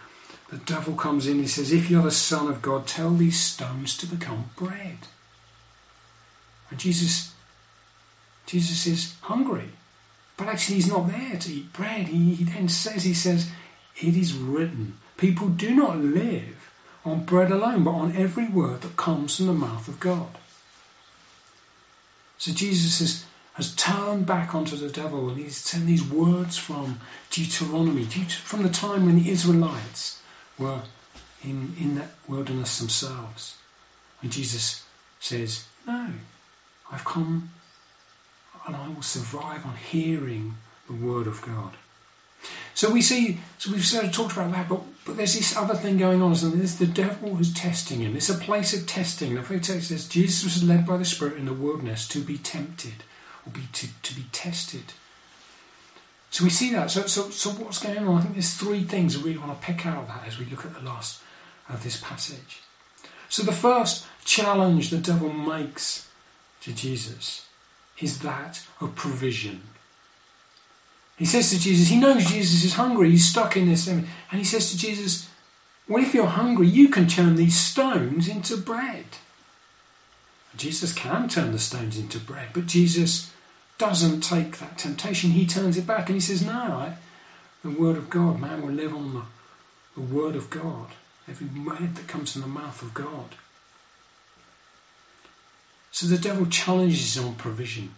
the 0.50 0.58
devil 0.58 0.94
comes 0.94 1.26
in, 1.26 1.38
he 1.38 1.46
says, 1.46 1.72
If 1.72 1.90
you're 1.90 2.02
the 2.02 2.10
Son 2.10 2.48
of 2.48 2.62
God, 2.62 2.86
tell 2.86 3.10
these 3.10 3.38
stones 3.38 3.98
to 3.98 4.06
become 4.06 4.48
bread. 4.56 4.98
And 6.70 6.78
Jesus, 6.78 7.32
Jesus 8.46 8.86
is 8.86 9.14
hungry. 9.20 9.68
But 10.36 10.48
actually, 10.48 10.76
he's 10.76 10.88
not 10.88 11.08
there 11.08 11.36
to 11.36 11.52
eat 11.52 11.72
bread. 11.72 12.06
He, 12.06 12.34
he 12.34 12.44
then 12.44 12.68
says, 12.68 13.02
He 13.02 13.14
says, 13.14 13.50
It 14.00 14.16
is 14.16 14.32
written, 14.32 14.96
people 15.16 15.48
do 15.48 15.74
not 15.74 15.98
live 15.98 16.57
on 17.04 17.24
bread 17.24 17.50
alone, 17.50 17.84
but 17.84 17.92
on 17.92 18.16
every 18.16 18.48
word 18.48 18.80
that 18.82 18.96
comes 18.96 19.36
from 19.36 19.46
the 19.46 19.52
mouth 19.52 19.88
of 19.88 20.00
God. 20.00 20.28
So 22.38 22.52
Jesus 22.52 23.00
has, 23.00 23.24
has 23.54 23.74
turned 23.74 24.26
back 24.26 24.54
onto 24.54 24.76
the 24.76 24.88
devil 24.88 25.28
and 25.28 25.38
he's 25.38 25.56
sent 25.56 25.86
these 25.86 26.04
words 26.04 26.56
from 26.56 27.00
Deuteronomy, 27.30 28.04
from 28.04 28.62
the 28.62 28.68
time 28.68 29.06
when 29.06 29.16
the 29.16 29.30
Israelites 29.30 30.20
were 30.58 30.82
in, 31.42 31.74
in 31.80 31.96
that 31.96 32.10
wilderness 32.28 32.78
themselves. 32.78 33.56
And 34.22 34.30
Jesus 34.30 34.84
says, 35.20 35.64
No, 35.86 36.10
I've 36.90 37.04
come 37.04 37.50
and 38.66 38.76
I 38.76 38.88
will 38.88 39.02
survive 39.02 39.64
on 39.64 39.76
hearing 39.76 40.54
the 40.86 40.94
word 40.94 41.26
of 41.26 41.40
God. 41.42 41.72
So 42.74 42.92
we 42.92 43.02
see, 43.02 43.40
so 43.58 43.72
we've 43.72 43.84
sort 43.84 44.04
of 44.04 44.12
talked 44.12 44.32
about 44.32 44.52
that, 44.52 44.68
but, 44.68 44.82
but 45.04 45.16
there's 45.16 45.34
this 45.34 45.56
other 45.56 45.74
thing 45.74 45.98
going 45.98 46.22
on, 46.22 46.32
and 46.32 46.52
there's 46.52 46.76
the 46.76 46.86
devil 46.86 47.34
who's 47.34 47.52
testing 47.52 48.00
him. 48.00 48.16
It's 48.16 48.30
a 48.30 48.34
place 48.34 48.72
of 48.72 48.86
testing. 48.86 49.34
The 49.34 49.42
text 49.42 49.88
says 49.88 50.08
Jesus 50.08 50.44
was 50.44 50.62
led 50.62 50.86
by 50.86 50.96
the 50.96 51.04
Spirit 51.04 51.38
in 51.38 51.46
the 51.46 51.52
wilderness 51.52 52.06
to 52.08 52.20
be 52.20 52.38
tempted, 52.38 52.94
or 53.44 53.52
be 53.52 53.62
to, 53.72 53.88
to 54.04 54.14
be 54.14 54.24
tested. 54.30 54.84
So 56.30 56.44
we 56.44 56.50
see 56.50 56.72
that. 56.74 56.90
So, 56.90 57.06
so, 57.06 57.30
so 57.30 57.50
what's 57.50 57.82
going 57.82 57.98
on? 57.98 58.18
I 58.18 58.20
think 58.20 58.34
there's 58.34 58.54
three 58.54 58.84
things 58.84 59.16
we 59.16 59.24
really 59.24 59.38
want 59.38 59.58
to 59.60 59.66
pick 59.66 59.86
out 59.86 59.98
of 59.98 60.08
that 60.08 60.26
as 60.26 60.38
we 60.38 60.44
look 60.44 60.64
at 60.64 60.74
the 60.74 60.80
last 60.80 61.20
of 61.68 61.82
this 61.82 62.00
passage. 62.00 62.60
So 63.28 63.42
the 63.42 63.52
first 63.52 64.06
challenge 64.24 64.90
the 64.90 64.98
devil 64.98 65.32
makes 65.32 66.06
to 66.62 66.72
Jesus 66.72 67.46
is 67.98 68.20
that 68.20 68.62
of 68.80 68.94
provision. 68.94 69.62
He 71.18 71.24
says 71.24 71.50
to 71.50 71.58
Jesus, 71.58 71.88
he 71.88 71.98
knows 71.98 72.24
Jesus 72.24 72.62
is 72.62 72.74
hungry, 72.74 73.10
he's 73.10 73.28
stuck 73.28 73.56
in 73.56 73.68
this, 73.68 73.88
and 73.88 74.06
he 74.30 74.44
says 74.44 74.70
to 74.70 74.78
Jesus, 74.78 75.28
Well, 75.88 76.02
if 76.02 76.14
you're 76.14 76.26
hungry, 76.26 76.68
you 76.68 76.88
can 76.90 77.08
turn 77.08 77.34
these 77.34 77.58
stones 77.58 78.28
into 78.28 78.56
bread. 78.56 79.04
Jesus 80.56 80.92
can 80.92 81.28
turn 81.28 81.50
the 81.50 81.58
stones 81.58 81.98
into 81.98 82.20
bread, 82.20 82.50
but 82.52 82.66
Jesus 82.66 83.30
doesn't 83.78 84.22
take 84.22 84.58
that 84.58 84.78
temptation. 84.78 85.30
He 85.30 85.46
turns 85.46 85.76
it 85.76 85.86
back 85.86 86.08
and 86.08 86.14
he 86.14 86.20
says, 86.20 86.44
No, 86.44 86.52
I, 86.52 86.96
the 87.64 87.70
Word 87.70 87.96
of 87.96 88.08
God, 88.08 88.40
man 88.40 88.62
will 88.62 88.72
live 88.72 88.94
on 88.94 89.14
the, 89.14 89.22
the 89.96 90.14
Word 90.14 90.36
of 90.36 90.50
God, 90.50 90.86
every 91.28 91.48
word 91.64 91.96
that 91.96 92.06
comes 92.06 92.32
from 92.32 92.42
the 92.42 92.48
mouth 92.48 92.80
of 92.82 92.94
God. 92.94 93.34
So 95.90 96.06
the 96.06 96.18
devil 96.18 96.46
challenges 96.46 97.18
on 97.18 97.34
provision. 97.34 97.92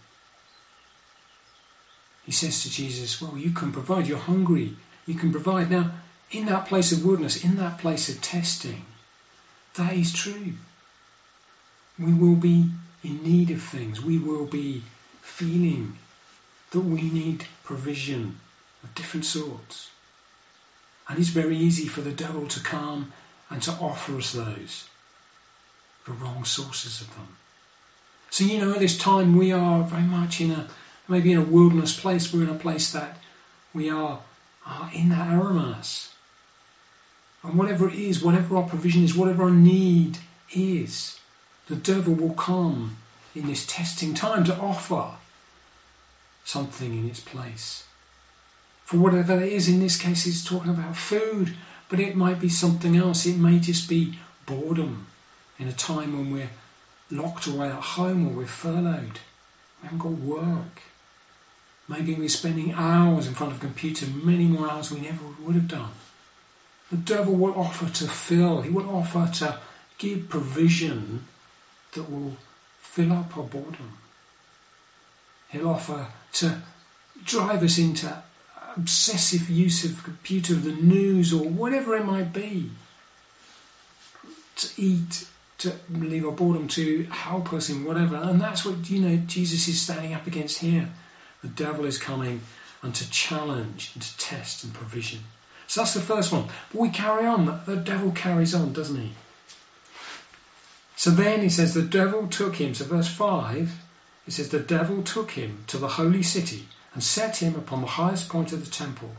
He 2.30 2.34
says 2.34 2.62
to 2.62 2.70
Jesus, 2.70 3.20
Well, 3.20 3.36
you 3.36 3.50
can 3.50 3.72
provide. 3.72 4.06
You're 4.06 4.16
hungry. 4.16 4.76
You 5.04 5.14
can 5.14 5.32
provide. 5.32 5.68
Now, 5.68 5.90
in 6.30 6.46
that 6.46 6.66
place 6.66 6.92
of 6.92 7.04
wilderness, 7.04 7.42
in 7.42 7.56
that 7.56 7.78
place 7.78 8.08
of 8.08 8.22
testing, 8.22 8.84
that 9.74 9.94
is 9.94 10.12
true. 10.12 10.52
We 11.98 12.14
will 12.14 12.36
be 12.36 12.70
in 13.02 13.24
need 13.24 13.50
of 13.50 13.60
things. 13.60 14.00
We 14.00 14.18
will 14.18 14.44
be 14.44 14.84
feeling 15.22 15.98
that 16.70 16.78
we 16.78 17.02
need 17.02 17.44
provision 17.64 18.38
of 18.84 18.94
different 18.94 19.26
sorts. 19.26 19.90
And 21.08 21.18
it's 21.18 21.30
very 21.30 21.56
easy 21.56 21.88
for 21.88 22.00
the 22.00 22.12
devil 22.12 22.46
to 22.46 22.60
come 22.60 23.12
and 23.50 23.60
to 23.62 23.72
offer 23.72 24.16
us 24.18 24.30
those, 24.30 24.88
the 26.06 26.12
wrong 26.12 26.44
sources 26.44 27.00
of 27.00 27.12
them. 27.16 27.36
So, 28.30 28.44
you 28.44 28.60
know, 28.60 28.72
at 28.72 28.78
this 28.78 28.98
time 28.98 29.36
we 29.36 29.50
are 29.50 29.82
very 29.82 30.04
much 30.04 30.40
in 30.40 30.52
a 30.52 30.68
maybe 31.10 31.32
in 31.32 31.38
a 31.38 31.42
wilderness 31.42 31.98
place. 31.98 32.32
We're 32.32 32.44
in 32.44 32.50
a 32.50 32.54
place 32.54 32.92
that 32.92 33.16
we 33.74 33.90
are, 33.90 34.20
are 34.64 34.90
in 34.94 35.10
that 35.10 35.28
Eremos. 35.28 36.08
And 37.42 37.54
whatever 37.54 37.88
it 37.88 37.94
is, 37.94 38.22
whatever 38.22 38.56
our 38.56 38.68
provision 38.68 39.02
is, 39.02 39.14
whatever 39.14 39.44
our 39.44 39.50
need 39.50 40.18
is, 40.54 41.18
the 41.68 41.76
devil 41.76 42.14
will 42.14 42.34
come 42.34 42.96
in 43.34 43.46
this 43.46 43.66
testing 43.66 44.14
time 44.14 44.44
to 44.44 44.56
offer 44.56 45.10
something 46.44 46.92
in 46.92 47.08
its 47.08 47.20
place. 47.20 47.84
For 48.84 48.96
whatever 48.96 49.40
it 49.40 49.52
is, 49.52 49.68
in 49.68 49.80
this 49.80 49.96
case, 49.96 50.26
it's 50.26 50.44
talking 50.44 50.70
about 50.70 50.96
food, 50.96 51.54
but 51.88 52.00
it 52.00 52.16
might 52.16 52.40
be 52.40 52.48
something 52.48 52.96
else. 52.96 53.24
It 53.26 53.36
may 53.36 53.58
just 53.58 53.88
be 53.88 54.18
boredom 54.46 55.06
in 55.58 55.68
a 55.68 55.72
time 55.72 56.18
when 56.18 56.32
we're 56.32 56.50
locked 57.10 57.46
away 57.46 57.68
at 57.68 57.74
home 57.74 58.26
or 58.26 58.30
we're 58.30 58.46
furloughed. 58.46 59.20
We 59.80 59.88
haven't 59.88 59.98
got 59.98 60.12
work. 60.12 60.82
Maybe 61.90 62.14
we're 62.14 62.28
spending 62.28 62.72
hours 62.72 63.26
in 63.26 63.34
front 63.34 63.52
of 63.52 63.58
a 63.58 63.60
computer, 63.60 64.06
many 64.06 64.44
more 64.44 64.70
hours 64.70 64.92
we 64.92 65.00
never 65.00 65.24
would 65.40 65.56
have 65.56 65.66
done. 65.66 65.90
The 66.92 66.98
devil 66.98 67.34
will 67.34 67.58
offer 67.58 67.88
to 67.88 68.08
fill, 68.08 68.62
he 68.62 68.70
will 68.70 68.88
offer 68.88 69.28
to 69.38 69.58
give 69.98 70.28
provision 70.28 71.26
that 71.94 72.08
will 72.08 72.36
fill 72.80 73.12
up 73.12 73.36
our 73.36 73.42
boredom. 73.42 73.98
He'll 75.48 75.68
offer 75.68 76.06
to 76.34 76.62
drive 77.24 77.64
us 77.64 77.78
into 77.78 78.22
obsessive 78.76 79.50
use 79.50 79.84
of 79.84 80.04
computer, 80.04 80.54
of 80.54 80.62
the 80.62 80.72
news, 80.72 81.32
or 81.32 81.42
whatever 81.42 81.96
it 81.96 82.04
might 82.04 82.32
be. 82.32 82.70
To 84.56 84.68
eat, 84.80 85.26
to 85.58 85.74
leave 85.90 86.24
our 86.24 86.30
boredom, 86.30 86.68
to 86.68 87.02
help 87.10 87.52
us 87.52 87.68
in 87.68 87.84
whatever. 87.84 88.14
And 88.14 88.40
that's 88.40 88.64
what, 88.64 88.88
you 88.88 89.00
know, 89.00 89.16
Jesus 89.26 89.66
is 89.66 89.80
standing 89.80 90.14
up 90.14 90.28
against 90.28 90.58
here. 90.58 90.88
The 91.42 91.48
devil 91.48 91.84
is 91.84 91.98
coming 91.98 92.40
and 92.82 92.94
to 92.94 93.10
challenge 93.10 93.92
and 93.94 94.02
to 94.02 94.18
test 94.18 94.64
and 94.64 94.74
provision. 94.74 95.20
So 95.66 95.80
that's 95.80 95.94
the 95.94 96.00
first 96.00 96.32
one. 96.32 96.48
But 96.72 96.80
we 96.80 96.88
carry 96.90 97.26
on. 97.26 97.62
The 97.66 97.76
devil 97.76 98.10
carries 98.10 98.54
on, 98.54 98.72
doesn't 98.72 99.00
he? 99.00 99.12
So 100.96 101.10
then 101.10 101.40
he 101.40 101.48
says, 101.48 101.72
the 101.72 101.82
devil 101.82 102.26
took 102.26 102.56
him. 102.56 102.74
So 102.74 102.84
verse 102.84 103.08
5, 103.08 103.72
it 104.26 104.32
says, 104.32 104.48
the 104.50 104.58
devil 104.58 105.02
took 105.02 105.30
him 105.30 105.64
to 105.68 105.78
the 105.78 105.88
holy 105.88 106.22
city 106.22 106.66
and 106.92 107.02
set 107.02 107.36
him 107.36 107.54
upon 107.54 107.80
the 107.80 107.86
highest 107.86 108.28
point 108.28 108.52
of 108.52 108.64
the 108.64 108.70
temple. 108.70 109.10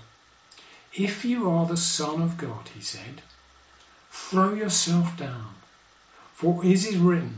If 0.93 1.23
you 1.25 1.49
are 1.49 1.65
the 1.65 1.77
Son 1.77 2.21
of 2.21 2.37
God, 2.37 2.69
he 2.75 2.81
said, 2.81 3.21
throw 4.11 4.53
yourself 4.53 5.17
down. 5.17 5.55
For 6.33 6.65
it 6.65 6.85
is 6.85 6.97
written, 6.97 7.37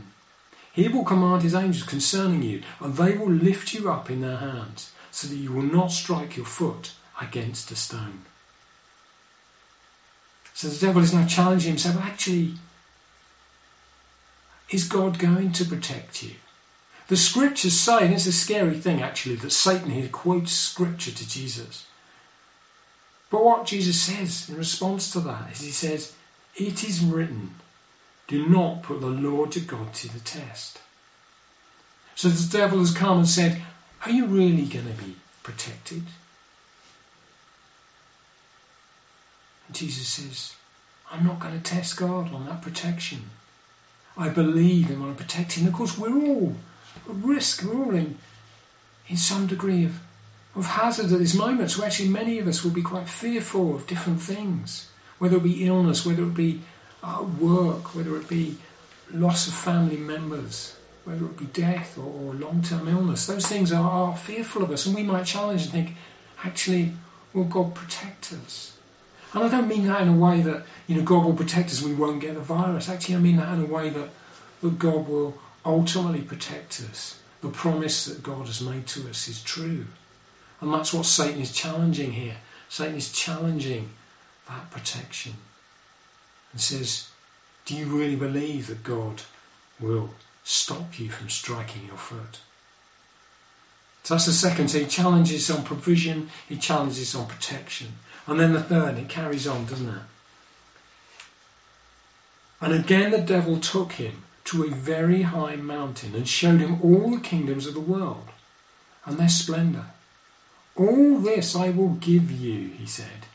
he 0.74 0.88
will 0.88 1.04
command 1.04 1.42
his 1.42 1.54
angels 1.54 1.84
concerning 1.84 2.42
you, 2.42 2.62
and 2.80 2.96
they 2.96 3.16
will 3.16 3.30
lift 3.30 3.72
you 3.72 3.90
up 3.90 4.10
in 4.10 4.20
their 4.20 4.36
hands, 4.36 4.90
so 5.12 5.28
that 5.28 5.36
you 5.36 5.52
will 5.52 5.62
not 5.62 5.92
strike 5.92 6.36
your 6.36 6.46
foot 6.46 6.90
against 7.20 7.70
a 7.70 7.76
stone. 7.76 8.24
So 10.52 10.66
the 10.68 10.86
devil 10.86 11.02
is 11.02 11.14
now 11.14 11.26
challenging 11.26 11.70
himself. 11.70 11.96
Actually, 12.02 12.54
is 14.68 14.88
God 14.88 15.16
going 15.16 15.52
to 15.52 15.64
protect 15.64 16.24
you? 16.24 16.34
The 17.06 17.16
scriptures 17.16 17.78
say, 17.78 18.04
and 18.04 18.14
it's 18.14 18.26
a 18.26 18.32
scary 18.32 18.78
thing 18.78 19.00
actually, 19.00 19.36
that 19.36 19.52
Satan 19.52 19.90
here 19.90 20.08
quotes 20.08 20.50
scripture 20.50 21.12
to 21.12 21.28
Jesus. 21.28 21.86
But 23.30 23.44
what 23.44 23.66
Jesus 23.66 24.00
says 24.00 24.48
in 24.48 24.56
response 24.56 25.12
to 25.12 25.20
that 25.20 25.52
is 25.52 25.60
he 25.60 25.70
says, 25.70 26.12
It 26.56 26.82
is 26.82 27.00
written, 27.00 27.54
do 28.26 28.48
not 28.48 28.82
put 28.82 29.00
the 29.00 29.06
Lord 29.06 29.54
your 29.54 29.64
God 29.64 29.92
to 29.94 30.12
the 30.12 30.20
test. 30.20 30.78
So 32.14 32.28
the 32.28 32.58
devil 32.58 32.78
has 32.78 32.94
come 32.94 33.18
and 33.18 33.28
said, 33.28 33.60
Are 34.04 34.10
you 34.10 34.26
really 34.26 34.64
going 34.64 34.86
to 34.86 35.04
be 35.04 35.16
protected? 35.42 36.02
And 39.66 39.76
Jesus 39.76 40.08
says, 40.08 40.54
I'm 41.10 41.26
not 41.26 41.40
going 41.40 41.54
to 41.54 41.62
test 41.62 41.96
God 41.96 42.32
on 42.32 42.46
that 42.46 42.62
protection. 42.62 43.22
I 44.16 44.28
believe 44.28 44.90
in 44.90 44.98
my 44.98 45.12
protecting. 45.12 45.66
Of 45.66 45.72
course, 45.72 45.98
we're 45.98 46.14
all 46.14 46.54
at 47.08 47.14
risk. 47.16 47.62
We're 47.64 47.84
all 47.84 47.94
in, 47.94 48.16
in 49.08 49.16
some 49.16 49.48
degree 49.48 49.84
of, 49.86 50.00
of 50.54 50.64
hazard 50.64 51.12
at 51.12 51.18
this 51.18 51.34
moment. 51.34 51.70
So 51.72 51.84
actually, 51.84 52.10
many 52.10 52.38
of 52.38 52.46
us 52.46 52.62
will 52.62 52.70
be 52.70 52.82
quite 52.82 53.08
fearful 53.08 53.74
of 53.74 53.86
different 53.86 54.22
things, 54.22 54.88
whether 55.18 55.36
it 55.36 55.42
be 55.42 55.66
illness, 55.66 56.06
whether 56.06 56.22
it 56.22 56.34
be 56.34 56.62
uh, 57.04 57.22
work, 57.38 57.94
whether 57.94 58.16
it 58.16 58.28
be 58.28 58.56
loss 59.12 59.46
of 59.46 59.54
family 59.54 59.98
members, 59.98 60.74
whether 61.04 61.26
it 61.26 61.36
be 61.36 61.44
death 61.44 61.98
or, 61.98 62.04
or 62.04 62.34
long-term 62.34 62.88
illness. 62.88 63.26
Those 63.26 63.46
things 63.46 63.72
are, 63.72 63.90
are 63.90 64.16
fearful 64.16 64.62
of 64.62 64.70
us, 64.70 64.86
and 64.86 64.94
we 64.94 65.02
might 65.02 65.26
challenge 65.26 65.64
and 65.64 65.72
think, 65.72 65.90
actually, 66.42 66.92
will 67.34 67.44
God 67.44 67.74
protect 67.74 68.32
us? 68.32 68.74
And 69.34 69.44
I 69.44 69.48
don't 69.48 69.68
mean 69.68 69.86
that 69.88 70.00
in 70.00 70.08
a 70.08 70.16
way 70.16 70.40
that 70.42 70.64
you 70.86 70.96
know 70.96 71.02
God 71.02 71.24
will 71.26 71.34
protect 71.34 71.70
us, 71.70 71.82
we 71.82 71.92
won't 71.92 72.20
get 72.20 72.34
the 72.34 72.40
virus. 72.40 72.88
Actually, 72.88 73.16
I 73.16 73.18
mean 73.18 73.36
that 73.36 73.52
in 73.52 73.62
a 73.62 73.66
way 73.66 73.90
that, 73.90 74.08
that 74.62 74.78
God 74.78 75.06
will 75.08 75.36
ultimately 75.64 76.22
protect 76.22 76.80
us. 76.90 77.18
The 77.42 77.50
promise 77.50 78.06
that 78.06 78.22
God 78.22 78.46
has 78.46 78.62
made 78.62 78.86
to 78.88 79.10
us 79.10 79.28
is 79.28 79.42
true. 79.42 79.84
And 80.60 80.72
that's 80.72 80.94
what 80.94 81.04
Satan 81.04 81.42
is 81.42 81.52
challenging 81.52 82.12
here. 82.12 82.36
Satan 82.70 82.96
is 82.96 83.12
challenging 83.12 83.90
that 84.48 84.70
protection 84.70 85.34
and 86.54 86.60
says, 86.60 87.08
Do 87.66 87.74
you 87.74 87.86
really 87.86 88.14
believe 88.14 88.68
that 88.68 88.84
God 88.84 89.20
will 89.80 90.14
stop 90.44 91.00
you 91.00 91.10
from 91.10 91.28
striking 91.28 91.84
your 91.86 91.96
foot? 91.96 92.38
So 94.04 94.14
that's 94.14 94.26
the 94.26 94.32
second. 94.32 94.68
So 94.68 94.78
he 94.78 94.86
challenges 94.86 95.50
on 95.50 95.64
provision, 95.64 96.30
he 96.48 96.56
challenges 96.56 97.16
on 97.16 97.26
protection. 97.26 97.88
And 98.28 98.38
then 98.38 98.52
the 98.52 98.62
third, 98.62 98.98
it 98.98 99.08
carries 99.08 99.48
on, 99.48 99.66
doesn't 99.66 99.88
it? 99.88 100.02
And 102.60 102.72
again 102.72 103.10
the 103.10 103.18
devil 103.18 103.58
took 103.58 103.90
him 103.92 104.22
to 104.44 104.64
a 104.64 104.70
very 104.70 105.22
high 105.22 105.56
mountain 105.56 106.14
and 106.14 106.28
showed 106.28 106.60
him 106.60 106.80
all 106.82 107.10
the 107.10 107.20
kingdoms 107.20 107.66
of 107.66 107.74
the 107.74 107.80
world 107.80 108.28
and 109.04 109.18
their 109.18 109.28
splendor. 109.28 109.86
All 110.76 111.18
this 111.18 111.56
I 111.56 111.70
will 111.70 111.94
give 111.94 112.30
you, 112.30 112.68
he 112.68 112.86
said, 112.86 113.26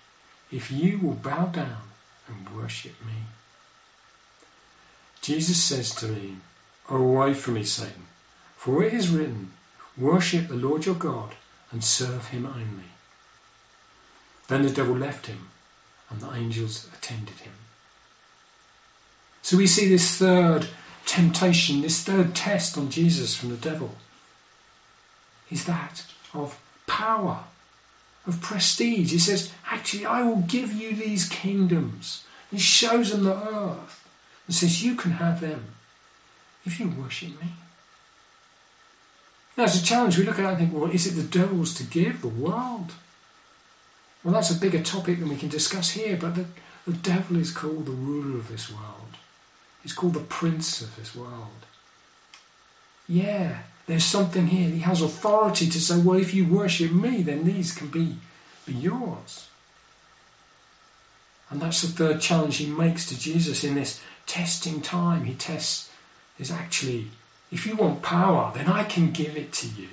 if 0.51 0.71
you 0.71 0.99
will 0.99 1.15
bow 1.15 1.47
down 1.47 1.88
and 2.29 2.57
worship 2.57 2.93
me. 3.05 3.13
Jesus 5.21 5.61
says 5.61 5.95
to 5.95 6.07
me, 6.07 6.37
Away 6.89 7.33
from 7.33 7.55
me, 7.55 7.63
Satan, 7.63 8.07
for 8.57 8.83
it 8.83 8.93
is 8.93 9.09
written, 9.09 9.51
Worship 9.97 10.47
the 10.47 10.55
Lord 10.55 10.85
your 10.85 10.95
God 10.95 11.35
and 11.71 11.83
serve 11.83 12.27
him 12.27 12.45
only. 12.45 12.89
Then 14.47 14.63
the 14.63 14.71
devil 14.71 14.95
left 14.95 15.27
him, 15.27 15.49
and 16.09 16.19
the 16.19 16.33
angels 16.33 16.87
attended 16.95 17.35
him. 17.35 17.53
So 19.43 19.57
we 19.57 19.67
see 19.67 19.89
this 19.89 20.17
third 20.17 20.67
temptation, 21.05 21.81
this 21.81 22.03
third 22.03 22.35
test 22.35 22.77
on 22.77 22.89
Jesus 22.89 23.35
from 23.35 23.49
the 23.49 23.57
devil. 23.57 23.93
Is 25.51 25.65
that 25.65 26.03
of 26.33 26.59
power, 26.87 27.43
of 28.27 28.41
prestige. 28.41 29.11
He 29.11 29.19
says, 29.19 29.51
Actually, 29.65 30.05
I 30.05 30.23
will 30.23 30.41
give 30.41 30.73
you 30.73 30.95
these 30.95 31.29
kingdoms. 31.29 32.23
He 32.51 32.59
shows 32.59 33.11
them 33.11 33.23
the 33.23 33.35
earth 33.35 34.09
and 34.47 34.55
says, 34.55 34.83
You 34.83 34.95
can 34.95 35.11
have 35.11 35.41
them 35.41 35.63
if 36.65 36.79
you 36.79 36.89
worship 36.89 37.29
me. 37.41 37.53
Now, 39.57 39.65
it's 39.65 39.81
a 39.81 39.83
challenge. 39.83 40.17
We 40.17 40.23
look 40.23 40.39
at 40.39 40.45
it 40.45 40.47
and 40.47 40.57
think, 40.57 40.73
well, 40.73 40.89
is 40.89 41.07
it 41.07 41.15
the 41.15 41.39
devil's 41.39 41.75
to 41.75 41.83
give 41.83 42.21
the 42.21 42.29
world? 42.29 42.93
Well, 44.23 44.33
that's 44.33 44.51
a 44.51 44.59
bigger 44.59 44.81
topic 44.81 45.19
than 45.19 45.29
we 45.29 45.37
can 45.37 45.49
discuss 45.49 45.89
here, 45.89 46.17
but 46.19 46.35
the, 46.35 46.45
the 46.87 46.93
devil 46.93 47.37
is 47.37 47.51
called 47.51 47.85
the 47.85 47.91
ruler 47.91 48.37
of 48.37 48.47
this 48.47 48.71
world. 48.71 49.17
He's 49.83 49.93
called 49.93 50.13
the 50.13 50.21
prince 50.21 50.81
of 50.81 50.95
this 50.95 51.15
world. 51.15 51.65
Yeah, 53.07 53.57
there's 53.89 54.05
something 54.05 54.45
here. 54.45 54.69
He 54.69 54.81
has 54.81 55.01
authority 55.01 55.67
to 55.67 55.81
say, 55.81 55.99
well, 55.99 56.19
if 56.19 56.35
you 56.35 56.45
worship 56.45 56.91
me, 56.91 57.23
then 57.23 57.43
these 57.43 57.73
can 57.73 57.87
be, 57.87 58.15
be 58.67 58.73
yours. 58.73 59.47
And 61.49 61.59
that's 61.59 61.81
the 61.81 61.87
third 61.87 62.21
challenge 62.21 62.57
he 62.57 62.67
makes 62.67 63.07
to 63.07 63.19
Jesus 63.19 63.63
in 63.63 63.73
this 63.73 63.99
testing 64.27 64.81
time. 64.81 65.23
He 65.23 65.33
tests 65.33 65.89
is 66.37 66.51
actually, 66.51 67.07
if 67.51 67.65
you 67.65 67.75
want 67.75 68.03
power, 68.03 68.51
then 68.53 68.67
I 68.67 68.83
can 68.83 69.09
give 69.09 69.35
it 69.35 69.53
to 69.53 69.67
you. 69.67 69.89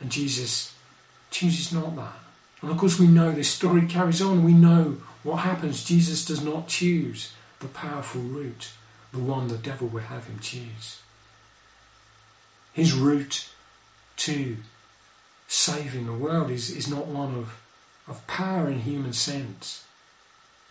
And 0.00 0.12
Jesus 0.12 0.70
chooses 1.30 1.72
not 1.72 1.96
that. 1.96 2.20
And 2.60 2.70
of 2.70 2.76
course, 2.76 2.98
we 2.98 3.06
know 3.06 3.32
this 3.32 3.48
story 3.48 3.86
carries 3.86 4.20
on. 4.20 4.44
We 4.44 4.52
know 4.52 4.98
what 5.22 5.36
happens. 5.36 5.82
Jesus 5.82 6.26
does 6.26 6.44
not 6.44 6.68
choose 6.68 7.32
the 7.60 7.68
powerful 7.68 8.20
route, 8.20 8.70
the 9.12 9.18
one 9.18 9.48
the 9.48 9.56
devil 9.56 9.88
would 9.88 10.02
have 10.02 10.26
him 10.26 10.38
choose. 10.40 10.98
His 12.72 12.92
route 12.92 13.48
to 14.18 14.56
saving 15.48 16.06
the 16.06 16.12
world 16.12 16.50
is, 16.50 16.70
is 16.70 16.88
not 16.88 17.06
one 17.06 17.34
of 17.34 17.52
of 18.08 18.26
power 18.26 18.68
in 18.68 18.80
human 18.80 19.12
sense, 19.12 19.84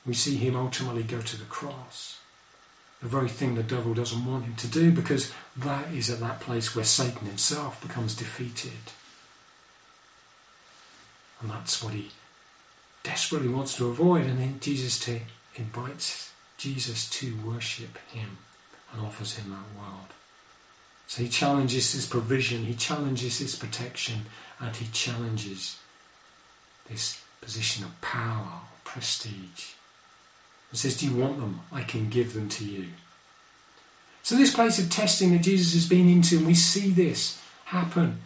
we 0.06 0.14
see 0.14 0.36
him 0.36 0.56
ultimately 0.56 1.04
go 1.04 1.22
to 1.22 1.38
the 1.38 1.46
cross. 1.46 2.18
The 3.02 3.08
very 3.08 3.30
thing 3.30 3.56
the 3.56 3.64
devil 3.64 3.94
doesn't 3.94 4.26
want 4.26 4.46
him 4.46 4.56
to 4.58 4.68
do 4.68 4.92
because 4.92 5.32
that 5.58 5.92
is 5.94 6.10
at 6.10 6.20
that 6.20 6.42
place 6.42 6.76
where 6.76 6.86
Satan 6.86 7.26
himself 7.28 7.82
becomes 7.82 8.16
defeated. 8.16 8.72
And 11.42 11.50
that's 11.50 11.82
what 11.82 11.94
he 11.94 12.12
desperately 13.04 13.48
wants 13.48 13.78
to 13.78 13.88
avoid. 13.88 14.28
And 14.28 14.38
then 14.38 14.60
Jesus 14.60 15.00
to, 15.06 15.20
invites 15.56 16.32
Jesus 16.58 17.10
to 17.12 17.36
worship 17.38 17.98
him 18.10 18.38
and 18.94 19.02
offers 19.02 19.36
him 19.36 19.50
that 19.50 19.82
world. 19.82 20.08
So 21.12 21.24
he 21.24 21.28
challenges 21.28 21.92
his 21.92 22.06
provision, 22.06 22.64
he 22.64 22.74
challenges 22.74 23.38
his 23.38 23.58
protection, 23.58 24.26
and 24.62 24.74
he 24.74 24.88
challenges 24.94 25.76
this 26.90 27.20
position 27.42 27.84
of 27.84 28.00
power 28.00 28.62
prestige. 28.86 29.66
And 30.70 30.80
says, 30.80 30.96
Do 30.96 31.08
you 31.08 31.18
want 31.18 31.38
them? 31.42 31.60
I 31.70 31.84
can 31.84 32.08
give 32.08 32.34
them 32.34 32.48
to 32.48 32.64
you. 32.64 32.88
So, 34.24 34.38
this 34.38 34.56
place 34.56 34.80
of 34.80 34.90
testing 34.90 35.34
that 35.34 35.42
Jesus 35.42 35.74
has 35.74 35.90
been 35.90 36.08
into, 36.08 36.38
and 36.38 36.48
we 36.48 36.56
see 36.56 36.92
this 36.92 37.38
happen. 37.66 38.22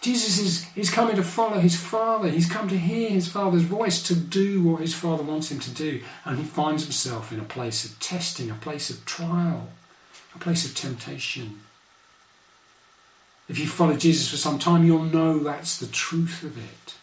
Jesus 0.00 0.38
is, 0.38 0.66
is 0.76 0.90
coming 0.90 1.16
to 1.16 1.24
follow 1.24 1.58
his 1.58 1.74
Father. 1.74 2.28
He's 2.28 2.48
come 2.48 2.68
to 2.68 2.78
hear 2.78 3.10
his 3.10 3.26
Father's 3.26 3.62
voice 3.62 4.04
to 4.04 4.14
do 4.14 4.62
what 4.62 4.82
his 4.82 4.94
Father 4.94 5.24
wants 5.24 5.50
him 5.50 5.58
to 5.58 5.70
do. 5.70 6.04
And 6.24 6.38
he 6.38 6.44
finds 6.44 6.84
himself 6.84 7.32
in 7.32 7.40
a 7.40 7.54
place 7.56 7.86
of 7.86 7.98
testing, 7.98 8.52
a 8.52 8.54
place 8.54 8.90
of 8.90 9.04
trial, 9.04 9.68
a 10.36 10.38
place 10.38 10.64
of 10.64 10.76
temptation. 10.76 11.58
If 13.48 13.58
you 13.58 13.66
follow 13.66 13.96
Jesus 13.96 14.30
for 14.30 14.36
some 14.36 14.58
time, 14.58 14.84
you'll 14.84 15.04
know 15.04 15.38
that's 15.38 15.78
the 15.78 15.86
truth 15.86 16.42
of 16.42 16.56
it 16.58 16.94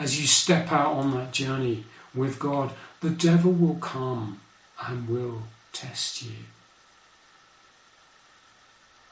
as 0.00 0.18
you 0.18 0.26
step 0.26 0.72
out 0.72 0.94
on 0.94 1.12
that 1.12 1.32
journey 1.32 1.84
with 2.14 2.38
God, 2.38 2.72
the 3.00 3.10
devil 3.10 3.52
will 3.52 3.76
come 3.76 4.40
and 4.86 5.08
will 5.08 5.42
test 5.72 6.22
you. 6.22 6.32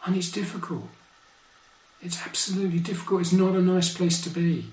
And 0.05 0.17
it's 0.17 0.31
difficult. 0.31 0.89
It's 2.03 2.25
absolutely 2.25 2.79
difficult. 2.79 3.21
It's 3.21 3.33
not 3.33 3.55
a 3.55 3.61
nice 3.61 3.95
place 3.95 4.23
to 4.23 4.31
be. 4.31 4.65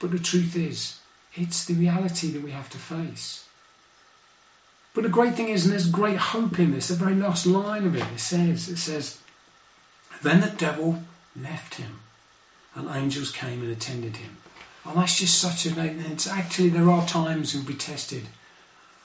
But 0.00 0.10
the 0.10 0.18
truth 0.18 0.56
is, 0.56 0.98
it's 1.34 1.66
the 1.66 1.74
reality 1.74 2.32
that 2.32 2.42
we 2.42 2.50
have 2.50 2.68
to 2.70 2.78
face. 2.78 3.44
But 4.94 5.04
the 5.04 5.10
great 5.10 5.34
thing 5.34 5.48
is, 5.48 5.64
and 5.64 5.72
there's 5.72 5.88
great 5.88 6.16
hope 6.16 6.58
in 6.58 6.72
this, 6.72 6.88
the 6.88 6.94
very 6.94 7.14
last 7.14 7.46
line 7.46 7.86
of 7.86 7.96
it, 7.96 8.04
it 8.14 8.20
says, 8.20 8.68
it 8.68 8.78
says, 8.78 9.18
Then 10.22 10.40
the 10.40 10.48
devil 10.48 11.02
left 11.40 11.74
him, 11.74 12.00
and 12.74 12.88
angels 12.88 13.30
came 13.30 13.62
and 13.62 13.72
attended 13.72 14.16
him. 14.16 14.36
And 14.84 14.96
that's 14.96 15.18
just 15.18 15.38
such 15.38 15.66
a 15.66 15.84
it's 16.12 16.26
actually 16.26 16.68
there 16.68 16.90
are 16.90 17.06
times 17.06 17.54
you'll 17.54 17.64
be 17.64 17.74
tested 17.74 18.26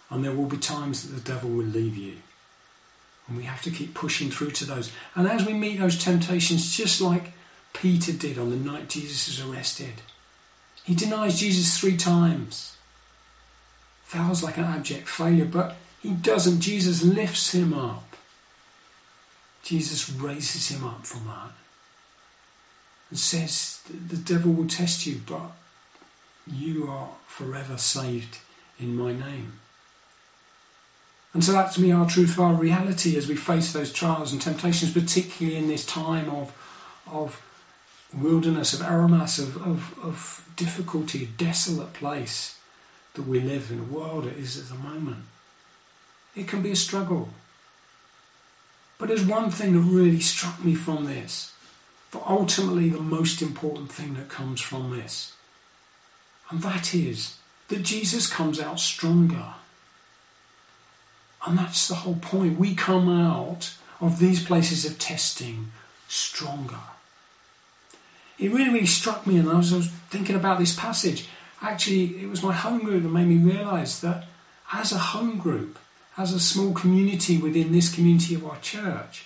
and 0.09 0.23
there 0.23 0.31
will 0.31 0.45
be 0.45 0.57
times 0.57 1.03
that 1.03 1.15
the 1.15 1.31
devil 1.31 1.49
will 1.49 1.65
leave 1.65 1.95
you. 1.95 2.15
And 3.27 3.37
we 3.37 3.43
have 3.43 3.61
to 3.63 3.71
keep 3.71 3.93
pushing 3.93 4.31
through 4.31 4.51
to 4.51 4.65
those. 4.65 4.91
And 5.15 5.27
as 5.27 5.45
we 5.45 5.53
meet 5.53 5.79
those 5.79 6.03
temptations, 6.03 6.75
just 6.75 6.99
like 6.99 7.31
Peter 7.73 8.11
did 8.11 8.39
on 8.39 8.49
the 8.49 8.55
night 8.55 8.89
Jesus 8.89 9.27
was 9.27 9.47
arrested, 9.47 9.93
he 10.83 10.95
denies 10.95 11.39
Jesus 11.39 11.77
three 11.77 11.97
times. 11.97 12.75
Fails 14.05 14.41
like 14.41 14.57
an 14.57 14.63
abject 14.63 15.07
failure, 15.07 15.45
but 15.45 15.75
he 16.01 16.09
doesn't. 16.09 16.61
Jesus 16.61 17.03
lifts 17.03 17.53
him 17.53 17.75
up. 17.75 18.08
Jesus 19.69 20.09
raises 20.09 20.67
him 20.67 20.83
up 20.83 21.05
from 21.05 21.27
that 21.27 21.51
and 23.11 23.19
says, 23.19 23.79
The 24.07 24.17
devil 24.17 24.51
will 24.51 24.67
test 24.67 25.05
you, 25.05 25.21
but 25.27 25.51
you 26.47 26.87
are 26.87 27.07
forever 27.27 27.77
saved 27.77 28.35
in 28.79 28.97
my 28.97 29.13
name. 29.13 29.59
And 31.35 31.43
so 31.43 31.51
that's 31.51 31.77
me 31.77 31.91
our 31.91 32.09
truth, 32.09 32.39
our 32.39 32.55
reality 32.55 33.15
as 33.15 33.27
we 33.27 33.35
face 33.35 33.71
those 33.71 33.93
trials 33.93 34.31
and 34.31 34.41
temptations, 34.41 34.91
particularly 34.91 35.59
in 35.59 35.67
this 35.67 35.85
time 35.85 36.31
of, 36.31 36.51
of 37.05 37.39
wilderness, 38.11 38.73
of 38.73 38.79
eremos, 38.79 39.37
of, 39.37 39.55
of, 39.57 39.99
of 40.01 40.49
difficulty, 40.55 41.29
desolate 41.37 41.93
place 41.93 42.57
that 43.13 43.27
we 43.27 43.39
live 43.39 43.69
in, 43.69 43.79
a 43.81 43.83
world 43.83 44.25
it 44.25 44.37
is 44.37 44.57
at 44.57 44.67
the 44.67 44.83
moment. 44.83 45.23
It 46.35 46.47
can 46.47 46.63
be 46.63 46.71
a 46.71 46.75
struggle. 46.75 47.29
But 48.99 49.07
there's 49.07 49.25
one 49.25 49.49
thing 49.49 49.73
that 49.73 49.79
really 49.79 50.19
struck 50.19 50.63
me 50.63 50.75
from 50.75 51.05
this, 51.05 51.53
but 52.11 52.21
ultimately 52.27 52.89
the 52.89 53.01
most 53.01 53.41
important 53.41 53.91
thing 53.91 54.15
that 54.15 54.27
comes 54.27 54.59
from 54.59 54.91
this. 54.91 55.31
And 56.49 56.61
that 56.63 56.93
is 56.93 57.33
that 57.69 57.81
Jesus 57.81 58.27
comes 58.27 58.59
out 58.59 58.79
stronger. 58.79 59.53
And 61.47 61.57
that's 61.57 61.87
the 61.87 61.95
whole 61.95 62.17
point. 62.17 62.59
We 62.59 62.75
come 62.75 63.07
out 63.07 63.73
of 64.01 64.19
these 64.19 64.43
places 64.43 64.83
of 64.83 64.99
testing 64.99 65.71
stronger. 66.09 66.81
It 68.37 68.51
really, 68.51 68.69
really 68.69 68.85
struck 68.85 69.25
me, 69.25 69.37
and 69.37 69.49
I 69.49 69.55
was, 69.55 69.71
I 69.71 69.77
was 69.77 69.87
thinking 70.09 70.35
about 70.35 70.59
this 70.59 70.75
passage. 70.75 71.27
Actually, 71.61 72.21
it 72.21 72.29
was 72.29 72.43
my 72.43 72.53
home 72.53 72.79
group 72.79 73.03
that 73.03 73.09
made 73.09 73.27
me 73.27 73.37
realise 73.37 73.99
that 73.99 74.25
as 74.71 74.91
a 74.91 74.97
home 74.97 75.37
group, 75.37 75.79
as 76.19 76.33
a 76.33 76.39
small 76.39 76.73
community 76.73 77.37
within 77.37 77.71
this 77.71 77.95
community 77.95 78.35
of 78.35 78.45
our 78.45 78.59
church, 78.59 79.25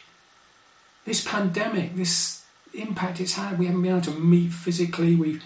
this 1.06 1.26
pandemic, 1.26 1.96
this 1.96 2.44
impact 2.72 3.20
it's 3.20 3.34
had, 3.34 3.58
we 3.58 3.66
haven't 3.66 3.82
been 3.82 3.94
able 3.94 4.02
to 4.02 4.12
meet 4.12 4.54
physically, 4.54 5.16
we've 5.16 5.44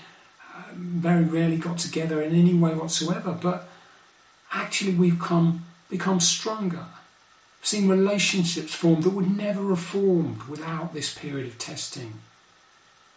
um, 0.54 0.76
very 0.76 1.24
rarely 1.24 1.56
got 1.56 1.78
together 1.78 2.22
in 2.22 2.36
any 2.36 2.54
way 2.54 2.74
whatsoever, 2.74 3.32
but 3.32 3.70
actually 4.52 4.94
we've 4.94 5.20
come 5.20 5.66
become 5.90 6.20
stronger. 6.20 6.86
Seen 7.62 7.88
relationships 7.88 8.74
formed 8.74 9.04
that 9.04 9.12
would 9.12 9.38
never 9.38 9.70
have 9.70 9.80
formed 9.80 10.44
without 10.44 10.94
this 10.94 11.14
period 11.14 11.48
of 11.48 11.58
testing. 11.58 12.14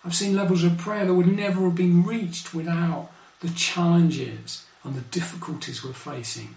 I've 0.05 0.15
seen 0.15 0.37
levels 0.37 0.63
of 0.63 0.79
prayer 0.79 1.05
that 1.05 1.13
would 1.13 1.27
never 1.27 1.65
have 1.65 1.75
been 1.75 2.05
reached 2.05 2.55
without 2.55 3.11
the 3.41 3.51
challenges 3.51 4.65
and 4.85 4.95
the 4.95 5.01
difficulties 5.19 5.83
we're 5.83 5.93
facing. 5.93 6.55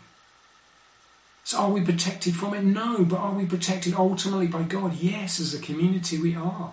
So 1.46 1.58
are 1.58 1.72
we 1.72 1.82
protected 1.82 2.36
from 2.36 2.54
it? 2.54 2.64
No, 2.64 3.04
but 3.04 3.18
are 3.18 3.34
we 3.34 3.46
protected 3.46 3.96
ultimately 3.96 4.48
by 4.48 4.64
God? 4.64 4.96
Yes, 4.96 5.40
as 5.40 5.54
a 5.54 5.60
community 5.60 6.18
we 6.18 6.36
are. 6.36 6.72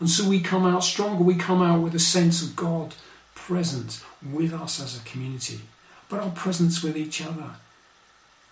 And 0.00 0.08
so 0.08 0.28
we 0.28 0.40
come 0.40 0.66
out 0.66 0.84
stronger. 0.84 1.24
We 1.24 1.34
come 1.36 1.62
out 1.62 1.82
with 1.82 1.94
a 1.94 1.98
sense 2.00 2.42
of 2.42 2.54
God 2.54 2.94
present 3.34 4.04
with 4.32 4.52
us 4.52 4.80
as 4.80 4.96
a 4.96 5.04
community, 5.04 5.60
but 6.08 6.20
our 6.20 6.30
presence 6.30 6.82
with 6.82 6.96
each 6.96 7.22
other. 7.22 7.50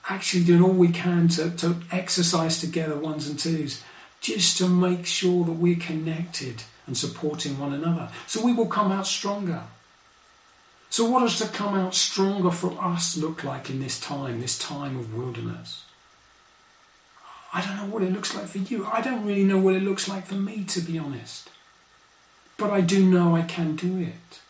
Actually 0.08 0.44
doing 0.44 0.62
all 0.62 0.72
we 0.72 0.88
can 0.88 1.28
to, 1.28 1.50
to 1.50 1.76
exercise 1.90 2.60
together 2.60 2.96
ones 2.96 3.28
and 3.28 3.38
twos, 3.38 3.82
just 4.20 4.58
to 4.58 4.68
make 4.68 5.04
sure 5.04 5.44
that 5.44 5.52
we're 5.52 5.76
connected 5.76 6.62
and 6.86 6.96
supporting 6.96 7.58
one 7.58 7.74
another. 7.74 8.08
So 8.26 8.44
we 8.44 8.54
will 8.54 8.68
come 8.68 8.92
out 8.92 9.06
stronger. 9.06 9.62
So 10.96 11.04
what 11.10 11.20
does 11.20 11.40
to 11.40 11.48
come 11.48 11.74
out 11.74 11.94
stronger 11.94 12.50
for 12.50 12.82
us 12.82 13.18
look 13.18 13.44
like 13.44 13.68
in 13.68 13.80
this 13.80 14.00
time, 14.00 14.40
this 14.40 14.58
time 14.58 14.96
of 14.96 15.14
wilderness? 15.14 15.84
I 17.52 17.60
don't 17.60 17.76
know 17.76 17.92
what 17.92 18.02
it 18.02 18.14
looks 18.14 18.34
like 18.34 18.46
for 18.46 18.56
you. 18.56 18.86
I 18.86 19.02
don't 19.02 19.26
really 19.26 19.44
know 19.44 19.58
what 19.58 19.74
it 19.74 19.82
looks 19.82 20.08
like 20.08 20.24
for 20.26 20.36
me, 20.36 20.64
to 20.68 20.80
be 20.80 20.98
honest. 20.98 21.50
But 22.56 22.70
I 22.70 22.80
do 22.80 23.04
know 23.04 23.36
I 23.36 23.42
can 23.42 23.76
do 23.76 23.98
it. 23.98 24.40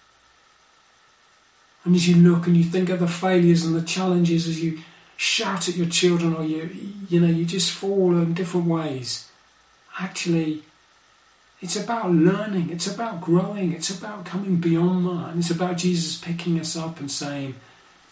And 1.84 1.96
as 1.96 2.06
you 2.06 2.14
look 2.14 2.46
and 2.46 2.56
you 2.56 2.62
think 2.62 2.90
of 2.90 3.00
the 3.00 3.08
failures 3.08 3.64
and 3.64 3.74
the 3.74 3.82
challenges 3.82 4.46
as 4.46 4.62
you 4.62 4.78
shout 5.16 5.68
at 5.68 5.74
your 5.74 5.88
children 5.88 6.36
or 6.36 6.44
you, 6.44 6.70
you 7.08 7.18
know, 7.18 7.26
you 7.26 7.44
just 7.44 7.72
fall 7.72 8.12
in 8.12 8.34
different 8.34 8.68
ways, 8.68 9.28
actually, 9.98 10.62
it's 11.60 11.76
about 11.76 12.10
learning. 12.10 12.70
It's 12.70 12.86
about 12.86 13.22
growing. 13.22 13.72
It's 13.72 13.90
about 13.90 14.26
coming 14.26 14.56
beyond 14.56 15.06
that. 15.06 15.30
And 15.30 15.38
it's 15.38 15.50
about 15.50 15.78
Jesus 15.78 16.18
picking 16.18 16.60
us 16.60 16.76
up 16.76 17.00
and 17.00 17.10
saying, 17.10 17.54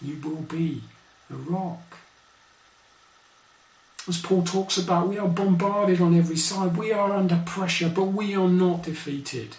You 0.01 0.19
will 0.23 0.43
be 0.43 0.83
the 1.29 1.37
rock. 1.37 1.99
As 4.09 4.21
Paul 4.21 4.45
talks 4.45 4.79
about, 4.79 5.09
we 5.09 5.19
are 5.19 5.29
bombarded 5.29 6.01
on 6.01 6.17
every 6.17 6.37
side. 6.37 6.77
We 6.77 6.93
are 6.93 7.13
under 7.13 7.43
pressure, 7.45 7.89
but 7.89 8.05
we 8.05 8.35
are 8.35 8.49
not 8.49 8.83
defeated. 8.83 9.55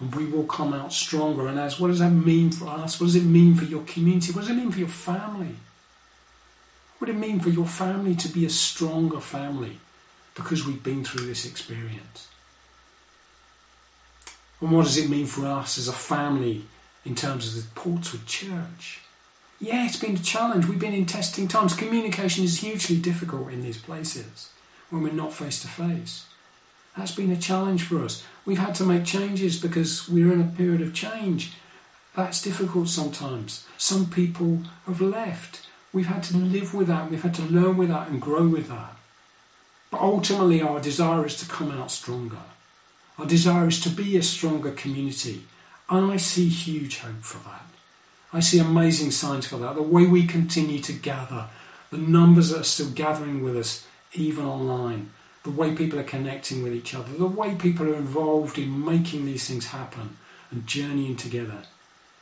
And 0.00 0.14
we 0.14 0.26
will 0.26 0.44
come 0.44 0.72
out 0.72 0.92
stronger. 0.92 1.48
And 1.48 1.58
as 1.58 1.80
what 1.80 1.88
does 1.88 1.98
that 1.98 2.10
mean 2.10 2.52
for 2.52 2.68
us? 2.68 3.00
What 3.00 3.06
does 3.06 3.16
it 3.16 3.24
mean 3.24 3.56
for 3.56 3.64
your 3.64 3.82
community? 3.82 4.32
What 4.32 4.42
does 4.42 4.50
it 4.50 4.54
mean 4.54 4.70
for 4.70 4.78
your 4.78 4.88
family? 4.88 5.54
What 6.98 7.06
does 7.06 7.16
it 7.16 7.18
mean 7.18 7.40
for 7.40 7.50
your 7.50 7.66
family 7.66 8.14
to 8.16 8.28
be 8.28 8.44
a 8.44 8.50
stronger 8.50 9.20
family 9.20 9.78
because 10.34 10.64
we've 10.64 10.82
been 10.82 11.04
through 11.04 11.26
this 11.26 11.46
experience? 11.46 12.28
And 14.60 14.72
what 14.72 14.84
does 14.84 14.98
it 14.98 15.08
mean 15.08 15.26
for 15.26 15.46
us 15.46 15.78
as 15.78 15.88
a 15.88 15.92
family 15.92 16.64
in 17.04 17.14
terms 17.14 17.46
of 17.46 17.54
the 17.54 17.80
Portswood 17.80 18.26
Church? 18.26 19.00
Yeah, 19.60 19.86
it's 19.86 19.96
been 19.96 20.16
a 20.16 20.20
challenge. 20.20 20.66
We've 20.66 20.78
been 20.78 20.94
in 20.94 21.06
testing 21.06 21.48
times. 21.48 21.74
Communication 21.74 22.44
is 22.44 22.60
hugely 22.60 22.96
difficult 22.96 23.52
in 23.52 23.62
these 23.62 23.78
places 23.78 24.48
when 24.90 25.02
we're 25.02 25.12
not 25.12 25.32
face 25.32 25.62
to 25.62 25.68
face. 25.68 26.24
That's 26.96 27.14
been 27.14 27.30
a 27.30 27.36
challenge 27.36 27.82
for 27.82 28.04
us. 28.04 28.24
We've 28.44 28.58
had 28.58 28.76
to 28.76 28.84
make 28.84 29.04
changes 29.04 29.60
because 29.60 30.08
we're 30.08 30.32
in 30.32 30.40
a 30.40 30.56
period 30.56 30.80
of 30.82 30.94
change. 30.94 31.52
That's 32.16 32.42
difficult 32.42 32.88
sometimes. 32.88 33.64
Some 33.76 34.06
people 34.06 34.62
have 34.86 35.00
left. 35.00 35.66
We've 35.92 36.06
had 36.06 36.24
to 36.24 36.36
live 36.36 36.74
with 36.74 36.88
that. 36.88 37.10
We've 37.10 37.22
had 37.22 37.34
to 37.34 37.42
learn 37.42 37.76
with 37.76 37.88
that 37.90 38.08
and 38.08 38.20
grow 38.20 38.46
with 38.46 38.68
that. 38.68 38.96
But 39.90 40.00
ultimately, 40.00 40.62
our 40.62 40.80
desire 40.80 41.24
is 41.24 41.36
to 41.36 41.46
come 41.46 41.70
out 41.70 41.90
stronger. 41.90 42.42
Our 43.18 43.26
desire 43.26 43.66
is 43.66 43.80
to 43.80 43.90
be 43.90 44.16
a 44.16 44.22
stronger 44.22 44.70
community. 44.70 45.42
And 45.90 46.10
I 46.10 46.18
see 46.18 46.48
huge 46.48 46.98
hope 46.98 47.22
for 47.22 47.38
that. 47.48 47.66
I 48.32 48.40
see 48.40 48.60
amazing 48.60 49.10
signs 49.10 49.46
for 49.46 49.56
that. 49.56 49.74
The 49.74 49.82
way 49.82 50.06
we 50.06 50.26
continue 50.26 50.80
to 50.80 50.92
gather, 50.92 51.48
the 51.90 51.98
numbers 51.98 52.50
that 52.50 52.60
are 52.60 52.64
still 52.64 52.90
gathering 52.90 53.42
with 53.42 53.56
us, 53.56 53.84
even 54.12 54.44
online, 54.44 55.10
the 55.42 55.50
way 55.50 55.74
people 55.74 55.98
are 55.98 56.04
connecting 56.04 56.62
with 56.62 56.74
each 56.74 56.94
other, 56.94 57.10
the 57.10 57.26
way 57.26 57.54
people 57.54 57.88
are 57.88 57.96
involved 57.96 58.58
in 58.58 58.84
making 58.84 59.24
these 59.24 59.48
things 59.48 59.66
happen 59.66 60.16
and 60.50 60.66
journeying 60.66 61.16
together 61.16 61.62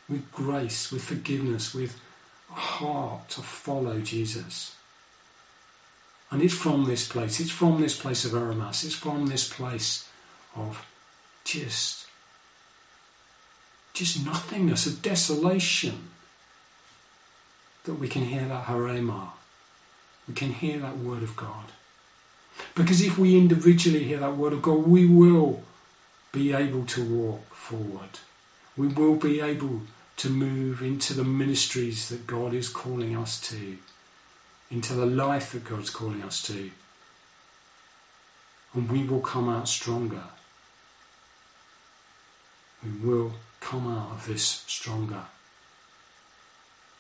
with 0.08 0.32
grace, 0.32 0.90
with 0.92 1.04
forgiveness, 1.04 1.74
with 1.74 1.98
a 2.50 2.54
heart 2.54 3.28
to 3.30 3.42
follow 3.42 4.00
Jesus. 4.00 4.74
And 6.30 6.40
it's 6.40 6.54
from 6.54 6.84
this 6.84 7.06
place, 7.08 7.40
it's 7.40 7.50
from 7.50 7.80
this 7.80 7.98
place 7.98 8.24
of 8.24 8.32
Eremos, 8.32 8.84
it's 8.84 8.94
from 8.94 9.26
this 9.26 9.48
place 9.48 10.08
of 10.56 10.84
just 11.44 12.06
just 13.96 14.26
nothingness, 14.26 14.86
a 14.86 14.92
desolation, 14.92 16.10
that 17.84 17.94
we 17.94 18.08
can 18.08 18.22
hear 18.22 18.44
that 18.44 18.66
Rhema. 18.66 19.28
We 20.28 20.34
can 20.34 20.52
hear 20.52 20.80
that 20.80 20.98
word 20.98 21.22
of 21.22 21.34
God. 21.34 21.64
Because 22.74 23.00
if 23.00 23.16
we 23.16 23.38
individually 23.38 24.04
hear 24.04 24.18
that 24.18 24.36
word 24.36 24.52
of 24.52 24.60
God, 24.60 24.86
we 24.86 25.06
will 25.06 25.62
be 26.32 26.52
able 26.52 26.84
to 26.86 27.04
walk 27.04 27.54
forward. 27.54 28.10
We 28.76 28.88
will 28.88 29.16
be 29.16 29.40
able 29.40 29.80
to 30.18 30.28
move 30.28 30.82
into 30.82 31.14
the 31.14 31.24
ministries 31.24 32.10
that 32.10 32.26
God 32.26 32.52
is 32.52 32.68
calling 32.68 33.16
us 33.16 33.40
to, 33.48 33.78
into 34.70 34.94
the 34.94 35.06
life 35.06 35.52
that 35.52 35.64
God's 35.64 35.90
calling 35.90 36.22
us 36.22 36.42
to. 36.48 36.70
And 38.74 38.90
we 38.90 39.04
will 39.04 39.20
come 39.20 39.48
out 39.48 39.68
stronger. 39.68 40.24
We 42.84 43.08
will 43.08 43.32
come 43.60 43.86
out 43.88 44.12
of 44.12 44.26
this 44.26 44.64
stronger. 44.66 45.22